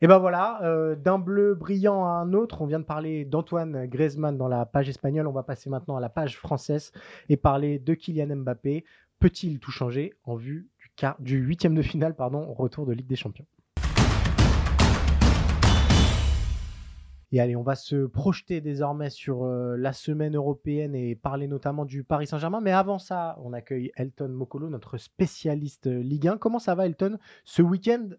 [0.00, 3.86] Et ben voilà, euh, d'un bleu brillant à un autre, on vient de parler d'Antoine
[3.86, 6.92] Griezmann dans la page espagnole, on va passer maintenant à la page française
[7.28, 8.84] et parler de Kylian Mbappé.
[9.18, 13.16] Peut-il tout changer en vue du, du huitième de finale, pardon, retour de Ligue des
[13.16, 13.46] Champions?
[17.32, 21.84] Et allez, on va se projeter désormais sur euh, la semaine européenne et parler notamment
[21.84, 22.60] du Paris Saint-Germain.
[22.60, 26.38] Mais avant ça, on accueille Elton Mokolo, notre spécialiste Ligue 1.
[26.38, 28.10] Comment ça va, Elton Ce week-end,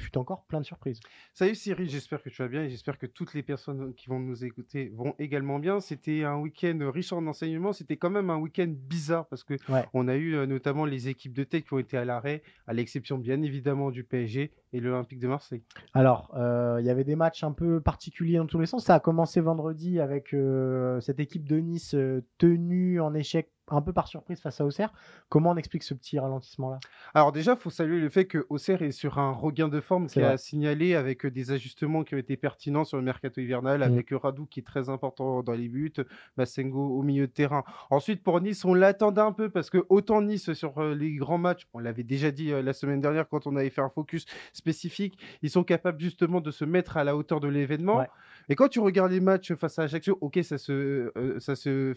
[0.00, 1.00] fut encore plein de surprises.
[1.34, 4.20] Salut Cyril, j'espère que tu vas bien et j'espère que toutes les personnes qui vont
[4.20, 5.80] nous écouter vont également bien.
[5.80, 9.54] C'était un week-end riche en enseignements, c'était quand même un week-end bizarre parce que
[9.94, 12.72] on a eu euh, notamment les équipes de tech qui ont été à l'arrêt, à
[12.72, 15.62] l'exception bien évidemment du PSG et l'Olympique de Marseille.
[15.94, 18.84] Alors, euh, il y avait des matchs un peu particuliers dans tous les sens.
[18.84, 21.96] Ça a commencé vendredi avec euh, cette équipe de Nice
[22.38, 24.92] tenue en échec un peu par surprise face à Auxerre.
[25.28, 26.78] Comment on explique ce petit ralentissement-là?
[27.14, 30.06] Alors déjà, il faut saluer le fait que Auxerre est sur un regain de forme
[30.06, 33.80] qui a signalé avec euh, des ajustements qui ont été pertinents sur le mercato hivernal,
[33.80, 33.82] mmh.
[33.82, 35.92] avec Radou qui est très important dans les buts,
[36.36, 37.64] Bassengo au milieu de terrain.
[37.90, 41.38] Ensuite, pour Nice, on l'attendait un peu parce que autant Nice sur euh, les grands
[41.38, 44.26] matchs, on l'avait déjà dit euh, la semaine dernière quand on avait fait un focus
[44.52, 48.04] spécifique, ils sont capables justement de se mettre à la hauteur de l'événement.
[48.48, 51.94] Et quand tu regardes les matchs face à Ajaccio, ok, ça se, se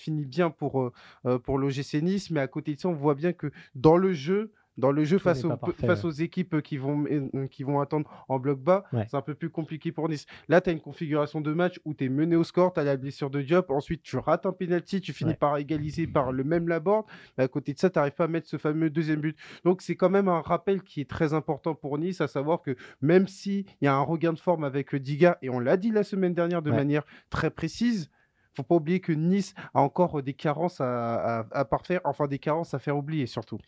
[0.00, 0.92] finit bien pour
[1.24, 4.12] euh, pour l'OGC Nice, mais à côté de ça, on voit bien que dans le
[4.12, 5.44] jeu, dans le jeu face,
[5.80, 9.34] face aux équipes qui vont, euh, qui vont attendre en bloc bas, c'est un peu
[9.34, 10.26] plus compliqué pour Nice.
[10.48, 12.84] Là, tu as une configuration de match où tu es mené au score, tu as
[12.84, 16.44] la blessure de Diop, ensuite tu rates un penalty, tu finis par égaliser par le
[16.44, 19.20] même Laborde, mais à côté de ça, tu n'arrives pas à mettre ce fameux deuxième
[19.20, 19.36] but.
[19.64, 22.76] Donc c'est quand même un rappel qui est très important pour Nice, à savoir que
[23.00, 26.02] même s'il y a un regain de forme avec Diga, et on l'a dit la
[26.02, 28.10] semaine dernière de manière très précise,
[28.56, 32.78] faut pas oublier que Nice a encore des carences à, parfaire, enfin des carences à
[32.78, 33.58] faire oublier surtout.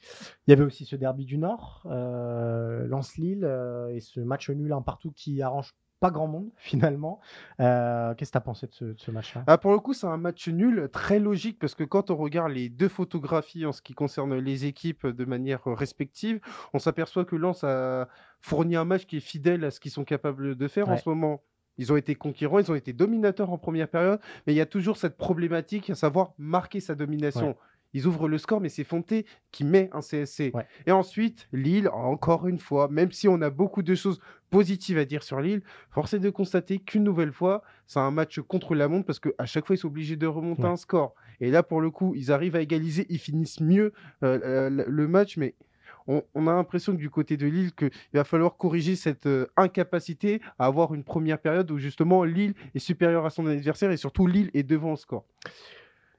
[0.46, 4.72] Il y avait aussi ce derby du Nord, euh, Lens-Lille, euh, et ce match nul
[4.72, 7.20] un partout qui arrange pas grand monde finalement.
[7.60, 9.44] Euh, qu'est-ce que tu as pensé de ce, match-là?
[9.46, 12.52] Ah, Pour le coup, c'est un match nul, très logique, parce que quand on regarde
[12.52, 16.40] les deux photographies en ce qui concerne les équipes de manière respective,
[16.72, 18.08] on s'aperçoit que Lens a
[18.40, 21.08] fourni un match qui est fidèle à ce qu'ils sont capables de faire en ce
[21.08, 21.42] moment.
[21.78, 24.66] Ils ont été conquérants, ils ont été dominateurs en première période, mais il y a
[24.66, 27.56] toujours cette problématique à savoir marquer sa domination.
[27.94, 30.52] Ils ouvrent le score, mais c'est Fonté qui met un CSC.
[30.86, 35.04] Et ensuite, Lille, encore une fois, même si on a beaucoup de choses positives à
[35.04, 38.88] dire sur Lille, force est de constater qu'une nouvelle fois, c'est un match contre la
[38.88, 41.14] montre parce qu'à chaque fois, ils sont obligés de remonter un score.
[41.40, 45.08] Et là, pour le coup, ils arrivent à égaliser, ils finissent mieux euh, euh, le
[45.08, 45.54] match, mais
[46.08, 50.40] on, a l'impression que du côté de Lille, qu'il va falloir corriger cette euh, incapacité
[50.58, 54.26] à avoir une première période où justement Lille est supérieur à son adversaire et surtout
[54.26, 55.24] Lille est devant au score.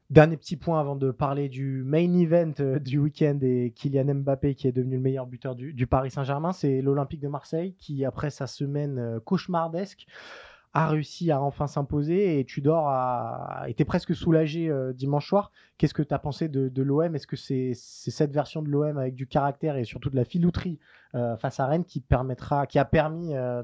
[0.10, 4.56] Dernier petit point avant de parler du main event euh, du week-end et Kylian Mbappé
[4.56, 8.30] qui est devenu le meilleur buteur du Paris Saint-Germain, c'est l'Olympique de Marseille qui, après
[8.30, 10.08] sa semaine euh, cauchemardesque,
[10.74, 15.52] a réussi à enfin s'imposer et Tudor a été presque soulagé euh, dimanche soir.
[15.78, 19.16] Qu'est-ce que tu as pensé de, l'OM Est-ce que c'est cette version de l'OM avec
[19.16, 20.80] du caractère et surtout de la filouterie
[21.16, 23.64] euh, face à Rennes qui permettra, qui a permis euh,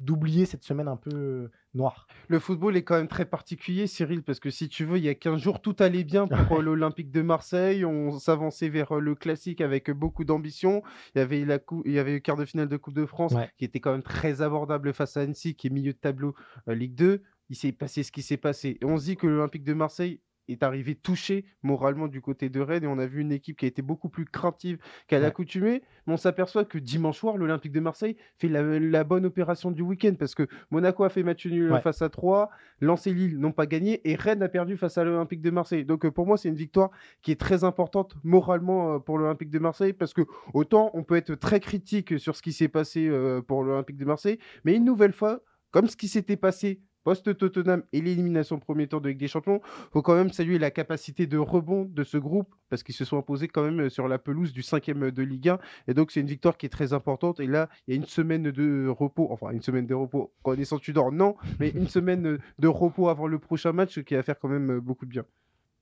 [0.00, 2.06] d'oublier cette semaine un peu noire.
[2.28, 5.08] Le football est quand même très particulier, Cyril, parce que si tu veux, il y
[5.08, 7.84] a 15 jours, tout allait bien pour euh, l'Olympique de Marseille.
[7.84, 10.82] On s'avançait vers euh, le classique avec beaucoup d'ambition.
[11.14, 13.34] Il y avait la il y avait le quart de finale de Coupe de France
[13.56, 16.34] qui était quand même très abordable face à Annecy, qui est milieu de tableau
[16.68, 17.22] euh, Ligue 2.
[17.50, 18.78] Il s'est passé ce qui s'est passé.
[18.80, 22.60] Et on se dit que l'Olympique de Marseille est arrivé touché moralement du côté de
[22.60, 25.82] Rennes et on a vu une équipe qui a été beaucoup plus craintive qu'à l'accoutumée.
[26.06, 30.14] Mais on s'aperçoit que dimanche soir, l'Olympique de Marseille fait la, bonne opération du week-end
[30.18, 32.50] parce que Monaco a fait match nul face à 3,
[32.80, 35.84] Lens et Lille n'ont pas gagné et Rennes a perdu face à l'Olympique de Marseille.
[35.84, 36.90] Donc euh, pour moi, c'est une victoire
[37.22, 40.22] qui est très importante moralement euh, pour l'Olympique de Marseille parce que
[40.54, 44.04] autant on peut être très critique sur ce qui s'est passé euh, pour l'Olympique de
[44.04, 49.00] Marseille, mais une nouvelle fois, comme ce qui s'était passé post-Tottenham et l'élimination premier tour
[49.00, 49.60] de Ligue des Champions,
[49.92, 53.18] faut quand même saluer la capacité de rebond de ce groupe parce qu'ils se sont
[53.18, 56.26] imposés quand même sur la pelouse du cinquième de Ligue 1 et donc c'est une
[56.26, 57.40] victoire qui est très importante.
[57.40, 60.78] Et là il y a une semaine de repos, enfin une semaine de repos connaissant
[60.78, 64.48] Tudor non, mais une semaine de repos avant le prochain match qui va faire quand
[64.48, 65.24] même beaucoup de bien.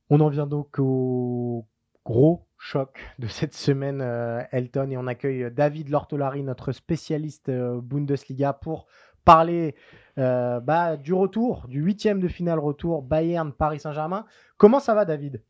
[0.09, 1.67] On en vient donc au
[2.05, 7.81] gros choc de cette semaine, euh, Elton, et on accueille David Lortolari, notre spécialiste euh,
[7.81, 8.87] Bundesliga, pour
[9.25, 9.75] parler
[10.21, 14.27] euh, bah, du retour, du huitième de finale retour Bayern-Paris Saint-Germain.
[14.57, 15.43] Comment ça va, David?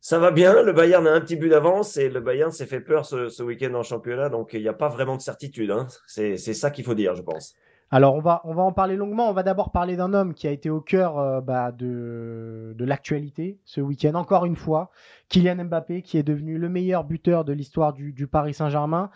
[0.00, 2.80] Ça va bien, le Bayern a un petit but d'avance et le Bayern s'est fait
[2.80, 5.70] peur ce, week-end en championnat, donc il n'y a pas vraiment de certitude.
[5.70, 5.86] Hein.
[6.06, 7.54] C'est ça qu'il faut dire, je pense.
[7.90, 9.30] Alors on va, on va en parler longuement.
[9.30, 12.84] On va d'abord parler d'un homme qui a été au cœur euh, bah, de, de
[12.84, 14.90] l'actualité ce week-end, encore une fois.
[15.28, 19.10] Kylian Mbappé, qui est devenu le meilleur buteur de l'histoire du, du, Paris Saint-Germain.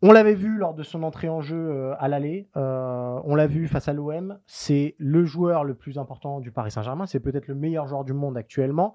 [0.00, 2.48] On l'avait vu lors de son entrée en jeu euh, à l'aller.
[2.56, 4.38] Euh, on l'a vu face à l'OM.
[4.46, 7.06] C'est le joueur le plus important du Paris Saint-Germain.
[7.06, 8.94] C'est peut-être le meilleur joueur du monde actuellement.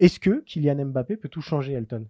[0.00, 2.06] Est-ce que Kylian Mbappé peut tout changer, Elton?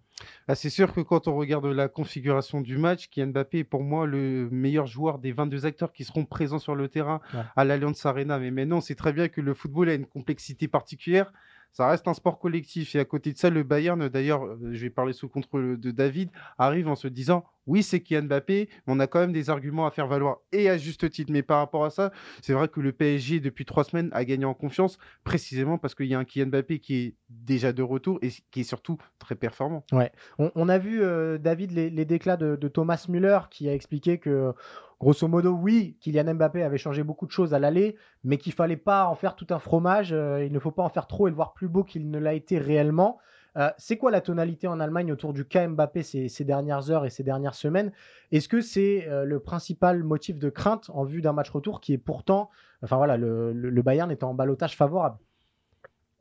[0.47, 3.83] Ah, C'est sûr que quand on regarde la configuration du match, Kylian Mbappé est pour
[3.83, 7.19] moi le meilleur joueur des 22 acteurs qui seront présents sur le terrain
[7.57, 8.39] à l'Alliance Arena.
[8.39, 11.33] Mais maintenant, on sait très bien que le football a une complexité particulière
[11.71, 12.95] ça reste un sport collectif.
[12.95, 15.91] Et à côté de ça, le Bayern, d'ailleurs, euh, je vais parler sous contrôle de
[15.91, 19.51] David, arrive en se disant oui, c'est Kylian Mbappé, mais on a quand même des
[19.51, 21.31] arguments à faire valoir et à juste titre.
[21.31, 24.45] Mais par rapport à ça, c'est vrai que le PSG, depuis trois semaines, a gagné
[24.45, 28.17] en confiance, précisément parce qu'il y a un Kylian Mbappé qui est déjà de retour
[28.23, 29.85] et qui est surtout très performant.
[29.91, 30.11] Ouais.
[30.39, 34.53] On, a vu, euh, David, les, déclats de, de, Thomas Müller qui a expliqué que
[34.99, 38.75] Grosso modo, oui, Kylian Mbappé avait changé beaucoup de choses à l'aller, mais qu'il fallait
[38.75, 40.11] pas en faire tout un fromage.
[40.11, 42.19] Euh, il ne faut pas en faire trop et le voir plus beau qu'il ne
[42.19, 43.17] l'a été réellement.
[43.55, 47.09] Euh, c'est quoi la tonalité en Allemagne autour du cas Mbappé ces, dernières heures et
[47.09, 47.93] ces dernières semaines?
[48.33, 51.93] Est-ce que c'est euh, le principal motif de crainte en vue d'un match retour qui
[51.93, 52.49] est pourtant,
[52.83, 55.17] enfin voilà, le, le Bayern est en balotage favorable?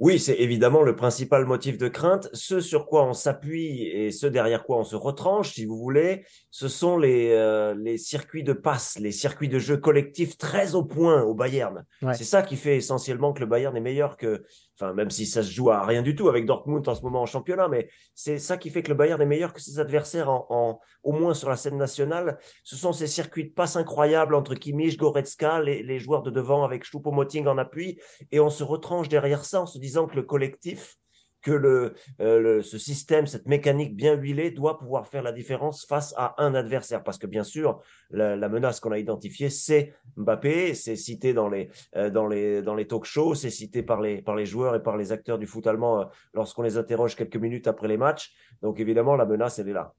[0.01, 2.29] Oui, c'est évidemment le principal motif de crainte.
[2.33, 6.25] Ce sur quoi on s'appuie et ce derrière quoi on se retranche, si vous voulez,
[6.51, 10.85] ce sont les, euh, les circuits de passe, les circuits de jeu collectif très au
[10.85, 11.85] point au Bayern.
[12.13, 14.45] C'est ça qui fait essentiellement que le Bayern est meilleur que,
[14.81, 17.23] enfin, même si ça se joue à rien du tout avec Dortmund en ce moment
[17.23, 20.31] en championnat, mais c'est ça qui fait que le Bayern est meilleur que ses adversaires
[20.31, 22.39] en, au moins sur la scène nationale.
[22.65, 26.65] Ce sont ces circuits de passe incroyables entre Kimmich, Goretzka, les, les joueurs de devant
[26.65, 27.99] avec Choupo-Moting en appui,
[28.31, 30.97] et on se retranche derrière ça en se disant que le collectif,
[31.43, 36.15] que le, euh, ce système, cette mécanique bien huilée doit pouvoir faire la différence face
[36.17, 37.03] à un adversaire.
[37.03, 41.71] Parce que bien sûr, la, menace qu'on a identifiée, c'est Mbappé, c'est cité dans les,
[41.97, 44.83] euh, dans les, dans les talk shows, c'est cité par les, par les joueurs et
[44.83, 48.33] par les acteurs du foot allemand euh, lorsqu'on les interroge quelques minutes après les matchs.
[48.63, 49.95] Donc évidemment, la menace, elle est là.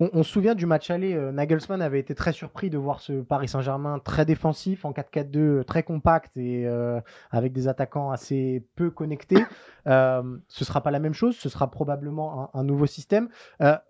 [0.00, 3.20] On, se souvient du match aller, euh, Nagelsmann avait été très surpris de voir ce
[3.20, 7.00] Paris Saint-Germain très défensif, en 4-4-2, euh, très compact et euh,
[7.32, 9.44] avec des attaquants assez peu connectés.
[9.86, 13.28] ce sera pas la même chose, ce sera probablement un, nouveau système.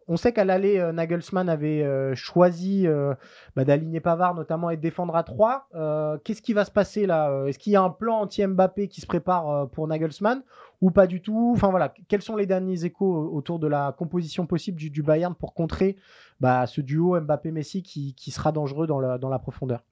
[0.06, 2.86] on sait qu'à l'aller, Nagelsmann avait choisi
[3.56, 6.20] bah, d'aligner Pavard notamment et de défendre à 3.
[6.22, 7.46] Qu'est-ce qui va se passer là?
[7.46, 10.42] Est-ce qu'il y a un plan anti-Mbappé qui se prépare pour Nagelsmann?
[10.80, 11.52] Ou pas du tout.
[11.54, 15.54] Enfin voilà, quels sont les derniers échos autour de la composition possible du, Bayern pour
[15.54, 15.96] contrer
[16.40, 19.82] bah, ce duo Mbappé-Messi qui, sera dangereux dans la, profondeur?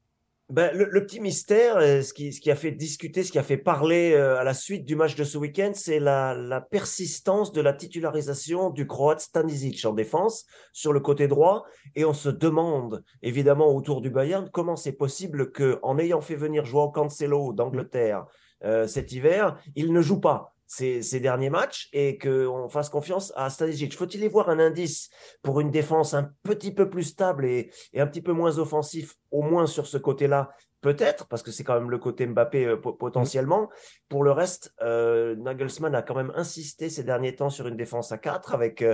[0.48, 4.12] Ben, le, petit mystère, euh, ce qui, a fait discuter, ce qui a fait parler
[4.12, 8.70] euh, à la suite du match de ce week-end, c'est la, persistance de la titularisation
[8.70, 11.64] du Croate Stanisic en défense sur le côté droit.
[11.96, 16.36] Et on se demande, évidemment, autour du Bayern, comment c'est possible que, en ayant fait
[16.36, 18.26] venir Joao Cancelo d'Angleterre
[18.64, 23.50] euh, cet hiver, il ne joue pas ces, derniers matchs et qu'on fasse confiance à
[23.50, 23.96] Stanisic.
[23.96, 25.10] Faut-il y voir un indice
[25.42, 29.42] pour une défense un petit peu plus stable et, un petit peu moins offensif, au
[29.42, 30.50] moins sur ce côté-là
[30.82, 33.70] Peut-être, parce que c'est quand même le côté Mbappé euh, potentiellement.
[34.08, 38.12] Pour le reste, euh, Nagelsmann a quand même insisté ces derniers temps sur une défense
[38.12, 38.84] à 4 avec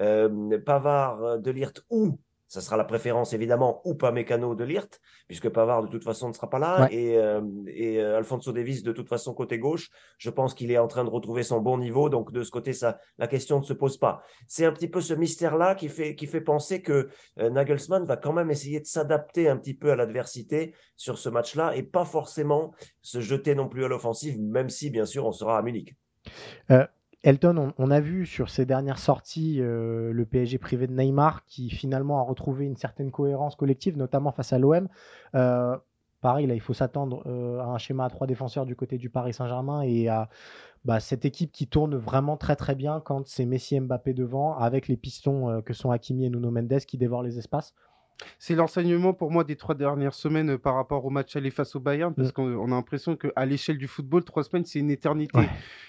[0.00, 2.18] euh, Pavard, Delirte ou
[2.54, 6.28] ça sera la préférence évidemment ou pas Mécano de Lirt, puisque Pavard de toute façon
[6.28, 9.90] ne sera pas là, et, euh, et euh, Alfonso Davis de toute façon côté gauche.
[10.18, 12.72] Je pense qu'il est en train de retrouver son bon niveau, donc de ce côté,
[12.72, 14.22] ça, la question ne se pose pas.
[14.46, 17.08] C'est un petit peu ce mystère-là qui fait, qui fait penser que
[17.40, 21.28] euh, Nagelsmann va quand même essayer de s'adapter un petit peu à l'adversité sur ce
[21.28, 25.32] match-là et pas forcément se jeter non plus à l'offensive, même si bien sûr on
[25.32, 25.96] sera à Munich.
[27.24, 31.70] Elton, on, a vu sur ces dernières sorties euh, le PSG privé de Neymar qui
[31.70, 34.88] finalement a retrouvé une certaine cohérence collective, notamment face à l'OM.
[35.34, 35.74] Euh,
[36.20, 39.08] pareil, là, il faut s'attendre euh, à un schéma à trois défenseurs du côté du
[39.08, 40.28] Paris Saint-Germain et à
[40.84, 44.58] bah, cette équipe qui tourne vraiment très très bien quand c'est Messi et Mbappé devant,
[44.58, 47.74] avec les pistons que sont Hakimi et Nuno Mendes qui dévorent les espaces.
[48.38, 51.76] C'est l'enseignement pour moi des trois dernières semaines euh, par rapport au match aller face
[51.76, 52.32] au Bayern, parce mm.
[52.32, 55.38] qu'on a l'impression qu'à l'échelle du football, trois semaines, c'est une éternité.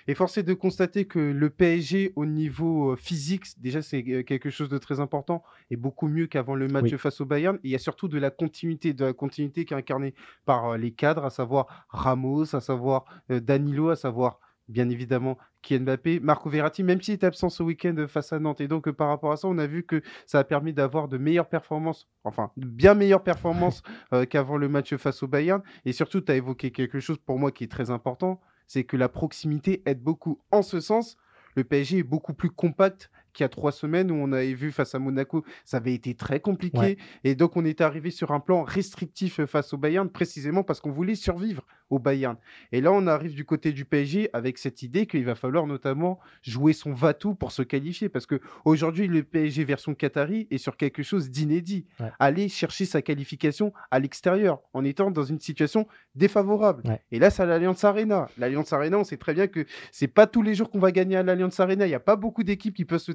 [0.08, 4.24] Et force est de constater que le PSG, au niveau euh, physique, déjà, c'est euh,
[4.24, 7.58] quelque chose de très important et beaucoup mieux qu'avant le match face au Bayern.
[7.58, 10.14] Et il y a surtout de la continuité, de la continuité qui est incarnée
[10.46, 16.20] par les cadres, à savoir Ramos, à savoir Danilo, à savoir bien évidemment Kylian Mbappé,
[16.20, 18.62] Marco Verratti, même s'il est absent ce week-end face à Nantes.
[18.62, 21.18] Et donc, par rapport à ça, on a vu que ça a permis d'avoir de
[21.18, 23.82] meilleures performances, enfin, de bien meilleures performances
[24.14, 25.62] euh, qu'avant le match face au Bayern.
[25.86, 28.98] Et surtout, tu as évoqué quelque chose pour moi qui est très important, c'est que
[28.98, 30.40] la proximité aide beaucoup.
[30.52, 31.18] En ce sens,
[31.56, 34.72] le PSG est beaucoup plus compact qu'il y a trois semaines où on avait vu
[34.72, 36.98] face à Monaco, ça avait été très compliqué.
[37.24, 40.92] Et donc, on est arrivé sur un plan restrictif face au Bayern, précisément parce qu'on
[40.92, 42.38] voulait survivre au Bayern.
[42.72, 46.20] Et là, on arrive du côté du PSG avec cette idée qu'il va falloir notamment
[46.42, 48.10] jouer son va-tout pour se qualifier.
[48.10, 51.86] Parce que aujourd'hui, le PSG version Qatari est sur quelque chose d'inédit.
[52.20, 56.84] Aller chercher sa qualification à l'extérieur en étant dans une situation défavorable.
[57.12, 58.30] Et là, c'est l'Alliance Arena.
[58.38, 61.18] L'Alliance Arena, on sait très bien que c'est pas tous les jours qu'on va gagner
[61.18, 61.86] à l'Alliance Arena.
[61.86, 63.12] Il n'y a pas beaucoup d'équipes qui peuvent se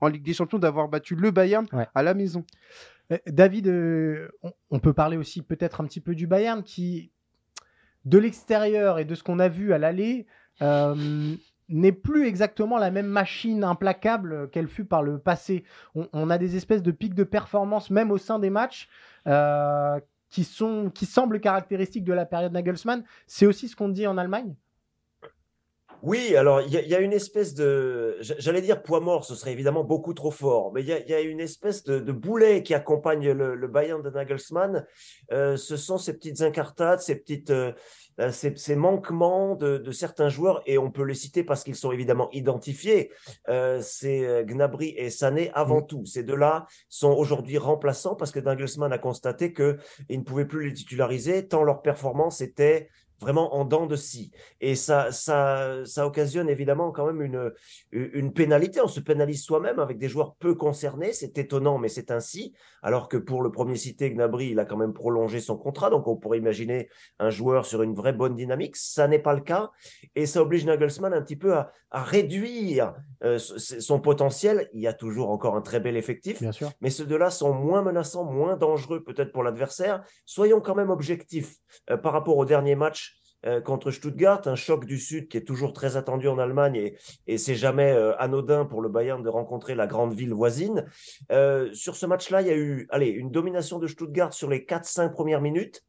[0.00, 2.44] en Ligue des Champions d'avoir battu le Bayern à la maison.
[3.12, 4.28] Euh, David, euh,
[4.70, 7.12] on, peut parler aussi peut-être un petit peu du Bayern qui,
[8.04, 10.26] de l'extérieur et de ce qu'on a vu à l'aller,
[10.62, 11.34] euh,
[11.68, 15.64] n'est plus exactement la même machine implacable qu'elle fut par le passé.
[15.94, 18.88] On, a des espèces de pics de performance, même au sein des matchs,
[20.28, 23.02] qui, sont, qui semblent caractéristiques de la période Nagelsmann.
[23.26, 24.54] C'est aussi ce qu'on dit en Allemagne?
[26.02, 29.84] Oui, alors il y, a une espèce de, j'allais dire poids mort, ce serait évidemment
[29.84, 34.02] beaucoup trop fort, mais il y, a, une espèce de, boulet qui accompagne le, Bayern
[34.02, 34.86] de Nagelsmann.
[35.32, 37.72] Euh, ce sont ces petites incartades, ces petites, euh,
[38.20, 42.30] euh, ces, manquements de, certains joueurs, et on peut les citer parce qu'ils sont évidemment
[42.32, 43.10] identifiés.
[43.80, 45.86] c'est Gnabry et Sané avant mmh.
[45.86, 46.06] tout.
[46.06, 49.78] Ces deux-là sont aujourd'hui remplaçants parce que Nagelsmann a constaté qu'ils
[50.10, 52.88] ne pouvaient plus les titulariser tant leur performance était
[53.20, 54.30] vraiment en dents de scie.
[54.60, 57.52] Et ça, ça, ça occasionne évidemment quand même une,
[57.92, 58.80] une pénalité.
[58.80, 61.12] On se pénalise soi-même avec des joueurs peu concernés.
[61.12, 62.54] C'est étonnant, mais c'est ainsi.
[62.82, 65.90] Alors que pour le premier cité, Gnabry, il a quand même prolongé son contrat.
[65.90, 66.88] Donc on pourrait imaginer
[67.18, 68.76] un joueur sur une vraie bonne dynamique.
[68.76, 69.70] Ça n'est pas le cas.
[70.14, 72.94] Et ça oblige Nagelsmann un petit peu à, à réduire
[73.24, 74.68] euh, son potentiel.
[74.72, 76.40] Il y a toujours encore un très bel effectif.
[76.40, 76.70] Bien sûr.
[76.80, 80.02] Mais ceux de là sont moins menaçants, moins dangereux peut-être pour l'adversaire.
[80.24, 81.56] Soyons quand même objectifs
[81.90, 83.05] euh, par rapport au dernier match
[83.46, 86.92] euh, contre Stuttgart, un choc du Sud qui est toujours très attendu en Allemagne
[87.26, 90.86] et, c'est jamais euh, anodin pour le Bayern de rencontrer la grande ville voisine.
[91.30, 94.60] Euh, sur ce match-là, il y a eu allez, une domination de Stuttgart sur les
[94.60, 95.84] 4-5 premières minutes.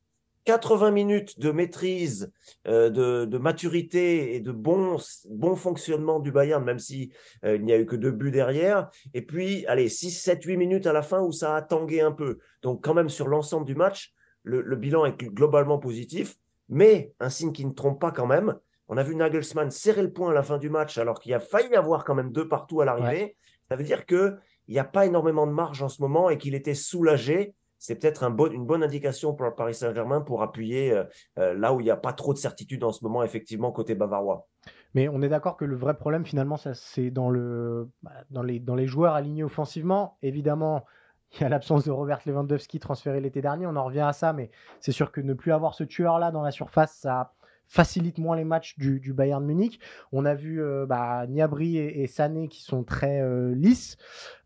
[0.45, 2.31] 80 minutes de maîtrise,
[2.63, 4.95] de, maturité et de bon,
[5.29, 7.11] bon fonctionnement du Bayern, même si
[7.43, 8.89] il n'y a eu que deux buts derrière.
[9.13, 12.13] Et puis, allez, 6, 7, 8 minutes à la fin où ça a tangué un
[12.13, 12.37] peu.
[12.61, 16.37] Donc, quand même, sur l'ensemble du match, le bilan est globalement positif.
[16.69, 18.55] Mais un signe qui ne trompe pas quand même.
[18.89, 21.39] On a vu Nagelsmann serrer le point à la fin du match alors qu'il a
[21.39, 23.35] failli avoir quand même deux partout à l'arrivée.
[23.69, 24.37] Ça veut dire qu'il
[24.69, 27.53] n'y a pas énormément de marge en ce moment et qu'il était soulagé.
[27.79, 31.03] C'est peut-être un bon, une bonne indication pour le Paris Saint-Germain pour appuyer euh,
[31.37, 33.93] euh, là où il n'y a pas trop de certitude en ce moment, effectivement, côté
[33.93, 34.47] bavarois.
[34.95, 38.59] Mais on est d'accord que le vrai problème, finalement, c'est dans, le, bah, dans, les,
[38.59, 40.17] dans les joueurs alignés offensivement.
[40.23, 40.85] Évidemment,
[41.33, 44.33] il y a l'absence de Robert Lewandowski transféré l'été dernier, on en revient à ça,
[44.33, 44.49] mais
[44.79, 47.33] c'est sûr que ne plus avoir ce tueur-là dans la surface, ça
[47.67, 49.79] facilite moins les matchs du, Bayern Munich.
[50.11, 53.97] On a vu euh, bah, Niabri et, Sané qui sont très euh, lisses.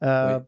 [0.03, 0.39] Euh,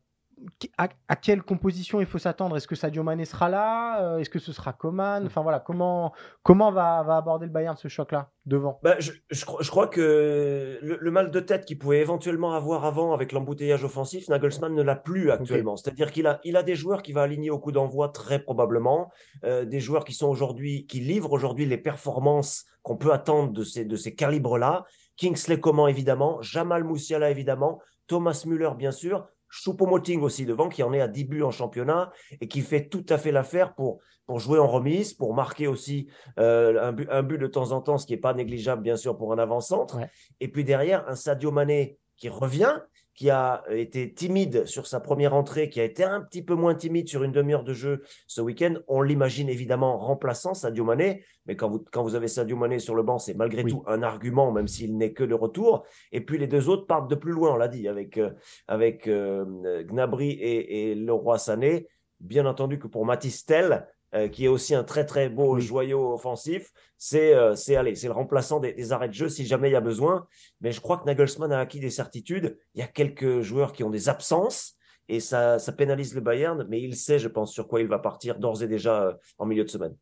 [0.77, 2.57] à, quelle composition il faut s'attendre?
[2.57, 4.03] Est-ce que Sadio Mané sera là?
[4.03, 5.25] Euh, Est-ce que ce sera Coman?
[5.25, 8.79] Enfin voilà, comment, comment va, va aborder le Bayern ce choc-là devant?
[8.83, 13.31] Bah, je, je, crois que le, mal de tête qu'il pouvait éventuellement avoir avant avec
[13.31, 15.77] l'embouteillage offensif, Nagelsmann ne l'a plus actuellement.
[15.77, 19.11] C'est-à-dire qu'il a, il a des joueurs qui va aligner au coup d'envoi très probablement,
[19.43, 23.63] euh, des joueurs qui sont aujourd'hui, qui livrent aujourd'hui les performances qu'on peut attendre de
[23.63, 24.85] ces, de ces calibres-là.
[25.15, 30.93] Kingsley Coman évidemment, Jamal Moussiala évidemment, Thomas Müller bien sûr, Choupo-Moting aussi devant, qui en
[30.93, 34.39] est à 10 buts en championnat et qui fait tout à fait l'affaire pour, pour
[34.39, 36.07] jouer en remise, pour marquer aussi
[36.39, 38.95] euh, un, but, un, but, de temps en temps, ce qui n'est pas négligeable bien
[38.95, 39.99] sûr pour un avant-centre.
[40.39, 42.79] Et puis derrière, un Sadio Mané qui revient,
[43.15, 46.73] qui a été timide sur sa première entrée, qui a été un petit peu moins
[46.73, 48.75] timide sur une demi-heure de jeu ce week-end.
[48.87, 52.95] On l'imagine évidemment remplaçant Sadio Mané, mais quand vous, quand vous avez Sadio Mané sur
[52.95, 55.85] le banc, c'est malgré tout un argument, même s'il n'est que de retour.
[56.11, 58.31] Et puis les deux autres partent de plus loin, on l'a dit, avec, euh,
[58.67, 61.87] avec euh, Gnabry et, et Leroy Sané.
[62.19, 63.85] Bien entendu que pour Mathis Tell,
[64.15, 66.71] euh, qui est aussi un très très beau joyau offensif.
[66.97, 69.75] C'est euh, c'est allez, c'est le remplaçant des, arrêts de jeu si jamais il y
[69.75, 70.27] a besoin.
[70.61, 72.57] Mais je crois que Nagelsmann a acquis des certitudes.
[72.75, 74.77] Il y a quelques joueurs qui ont des absences
[75.09, 77.99] et ça, ça pénalise le Bayern, mais il sait, je pense, sur quoi il va
[77.99, 79.95] partir d'ores et déjà euh, en milieu de semaine.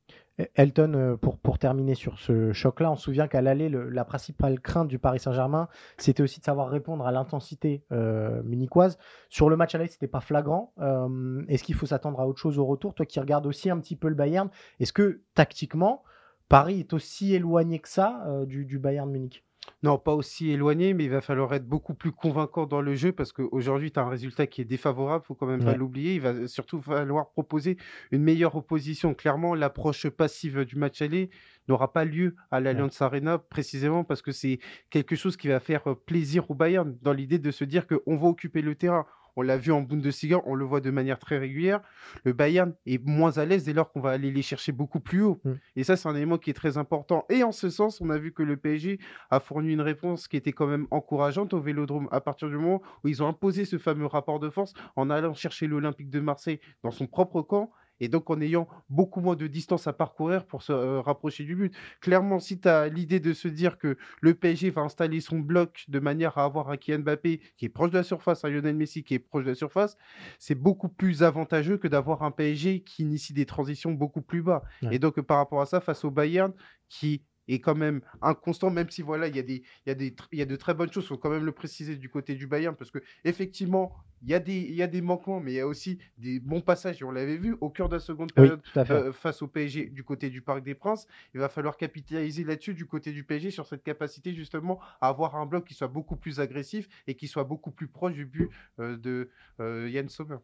[0.56, 4.88] Elton, euh, pour, terminer sur ce choc-là, on se souvient qu'à l'aller, la principale crainte
[4.88, 5.68] du Paris Saint-Germain,
[5.98, 8.98] c'était aussi de savoir répondre à l'intensité euh, munichoise.
[9.30, 10.74] Sur le match à l'aller, c'était pas flagrant.
[10.80, 12.96] Euh, est-ce qu'il faut s'attendre à autre chose au retour?
[12.96, 16.04] Toi qui regardes aussi un petit peu le Bayern, est-ce que tactiquement,
[16.50, 19.46] Paris est aussi éloigné que ça du, du Bayern Munich?
[19.84, 23.12] Non, pas aussi éloigné, mais il va falloir être beaucoup plus convaincant dans le jeu
[23.12, 26.16] parce qu'aujourd'hui, tu as un résultat qui est défavorable, faut quand même pas l'oublier.
[26.16, 27.78] Il va surtout falloir proposer
[28.12, 29.16] une meilleure opposition.
[29.16, 31.32] Clairement, l'approche passive du match aller
[31.68, 34.60] n'aura pas lieu à l'Alliance Arena précisément parce que c'est
[34.90, 38.28] quelque chose qui va faire plaisir au Bayern dans l'idée de se dire qu'on va
[38.28, 39.06] occuper le terrain.
[39.36, 41.82] On l'a vu en Bundesliga, on le voit de manière très régulière.
[42.24, 45.22] Le Bayern est moins à l'aise dès lors qu'on va aller les chercher beaucoup plus
[45.22, 45.42] haut.
[45.44, 45.52] Mm.
[45.76, 47.26] Et ça, c'est un élément qui est très important.
[47.30, 50.38] Et en ce sens, on a vu que le PSG a fourni une réponse qui
[50.38, 53.78] était quand même encourageante au Vélodrome à partir du moment où ils ont imposé ce
[53.78, 57.72] fameux rapport de force en allant chercher l'Olympique de Marseille dans son propre camp
[58.02, 61.56] et donc en ayant beaucoup moins de distance à parcourir pour se euh, rapprocher du
[61.56, 61.74] but.
[62.02, 65.86] Clairement, si tu as l'idée de se dire que le PSG va installer son bloc
[65.88, 68.76] de manière à avoir un Kylian Mbappé qui est proche de la surface, un Lionel
[68.76, 69.98] Messi qui est proche de la surface,
[70.40, 74.64] c'est beaucoup plus avantageux que d'avoir un PSG qui initie des transitions beaucoup plus bas.
[74.90, 76.52] Et donc par rapport à ça, face au Bayern,
[76.90, 77.24] qui
[77.54, 80.16] est quand même inconstant, même si voilà, il y, a des, il, y a des,
[80.32, 82.36] il y a de très bonnes choses, il faut quand même le préciser du côté
[82.36, 83.94] du Bayern, parce que effectivement,
[84.24, 86.40] il y, a des, il y a des manquements, mais il y a aussi des
[86.40, 89.48] bons passages, et on l'avait vu au cœur de la seconde période euh, face au
[89.48, 91.08] PSG du côté du Parc des Princes.
[91.34, 95.36] Il va falloir capitaliser là-dessus du côté du PSG sur cette capacité justement à avoir
[95.36, 98.50] un bloc qui soit beaucoup plus agressif et qui soit beaucoup plus proche du but
[98.80, 99.30] euh, de
[99.60, 100.38] euh, Yann Sommer.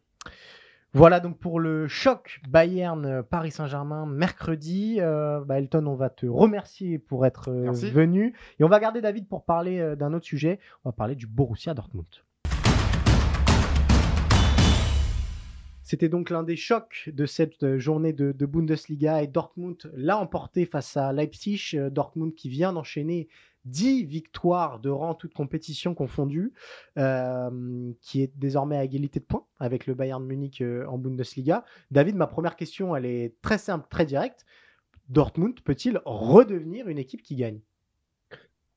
[0.94, 4.96] Voilà donc pour le choc Bayern-Paris Saint-Germain mercredi.
[5.00, 8.34] Euh, bah, Elton, on va te remercier pour être euh, venu.
[8.58, 10.58] Et on va garder David pour parler euh, d'un autre sujet.
[10.84, 12.06] On va parler du Borussia Dortmund.
[15.82, 20.64] C'était donc l'un des chocs de cette journée de, de, Bundesliga et Dortmund l'a emporté
[20.64, 21.76] face à Leipzig.
[21.90, 23.28] Dortmund qui vient d'enchaîner
[23.68, 26.52] 10 victoires de rang, toute compétition confondue,
[26.98, 31.64] euh, qui est désormais à égalité de points avec le Bayern Munich euh, en Bundesliga.
[31.90, 34.44] David, ma première question, elle est très simple, très directe.
[35.08, 37.60] Dortmund peut-il redevenir une équipe qui gagne?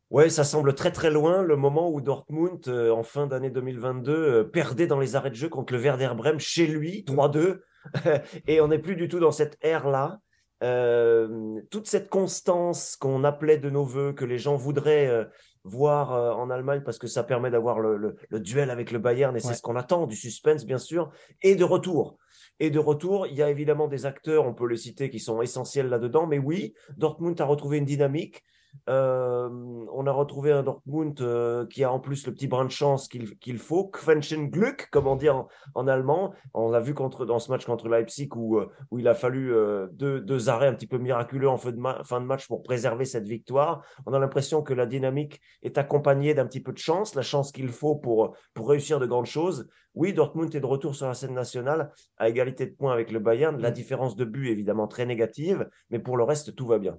[0.09, 4.49] Ouais, ça semble très très loin le moment où Dortmund, euh, en fin d'année 2022,
[4.51, 7.61] perdait dans les arrêts de jeu contre le Werder Bremen chez lui, 3-2.
[8.47, 10.19] et on n'est plus du tout dans cette ère-là.
[10.64, 15.26] Euh, toute cette constance qu'on appelait de nos voeux, que les gens voudraient euh,
[15.64, 19.39] voir euh, en Allemagne parce que ça permet d'avoir le, duel avec le Bayern et
[19.39, 22.18] c'est ce qu'on attend, du suspense bien sûr, et de retour.
[22.59, 25.41] Et de retour, il y a évidemment des acteurs, on peut les citer, qui sont
[25.41, 28.43] essentiels là-dedans, mais oui, Dortmund a retrouvé une dynamique.
[28.89, 29.49] Euh,
[29.93, 33.07] on a retrouvé un Dortmund euh, qui a en plus le petit brin de chance
[33.07, 35.47] qu'il faut, Quenchen-Glück, comme on dit en,
[35.88, 36.34] allemand.
[36.53, 39.53] On l'a vu contre, dans ce match contre Leipzig où, euh, où il a fallu
[39.93, 43.05] deux, deux, arrêts un petit peu miraculeux en fin de, fin de match pour préserver
[43.05, 43.86] cette victoire.
[44.05, 47.51] On a l'impression que la dynamique est accompagnée d'un petit peu de chance, la chance
[47.51, 49.67] qu'il faut pour, pour réussir de grandes choses.
[49.93, 53.19] Oui, Dortmund est de retour sur la scène nationale à égalité de points avec le
[53.19, 53.61] Bayern.
[53.61, 56.97] La différence de but évidemment très négative, mais pour le reste, tout va bien.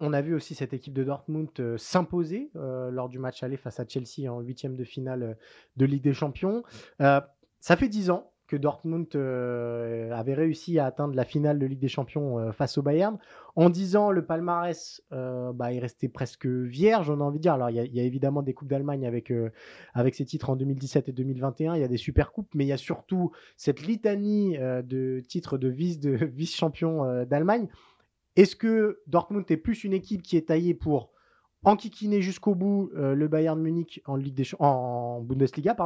[0.00, 3.56] On, a vu aussi cette équipe de Dortmund euh, s'imposer euh, lors du match aller
[3.56, 5.34] face à Chelsea en huitième de finale euh,
[5.76, 6.62] de Ligue des Champions.
[6.98, 11.88] ça fait dix ans que Dortmund avait réussi à atteindre la finale de Ligue des
[11.88, 13.18] Champions face au Bayern.
[13.56, 17.54] En dix ans, le palmarès bah, est resté presque vierge, on a envie de dire.
[17.54, 19.32] Alors, il y, a évidemment des Coupes d'Allemagne avec,
[19.94, 22.68] avec ces titres en 2017 et 2021, il y a des Super Coupes, mais il
[22.68, 25.68] y a surtout cette litanie de titres de
[26.24, 27.66] vice-champion d'Allemagne.
[28.36, 31.10] Est-ce que Dortmund est plus une équipe qui est taillée pour
[31.64, 35.76] enquiquiner jusqu'au bout euh, le Bayern Munich en, Bundesliga,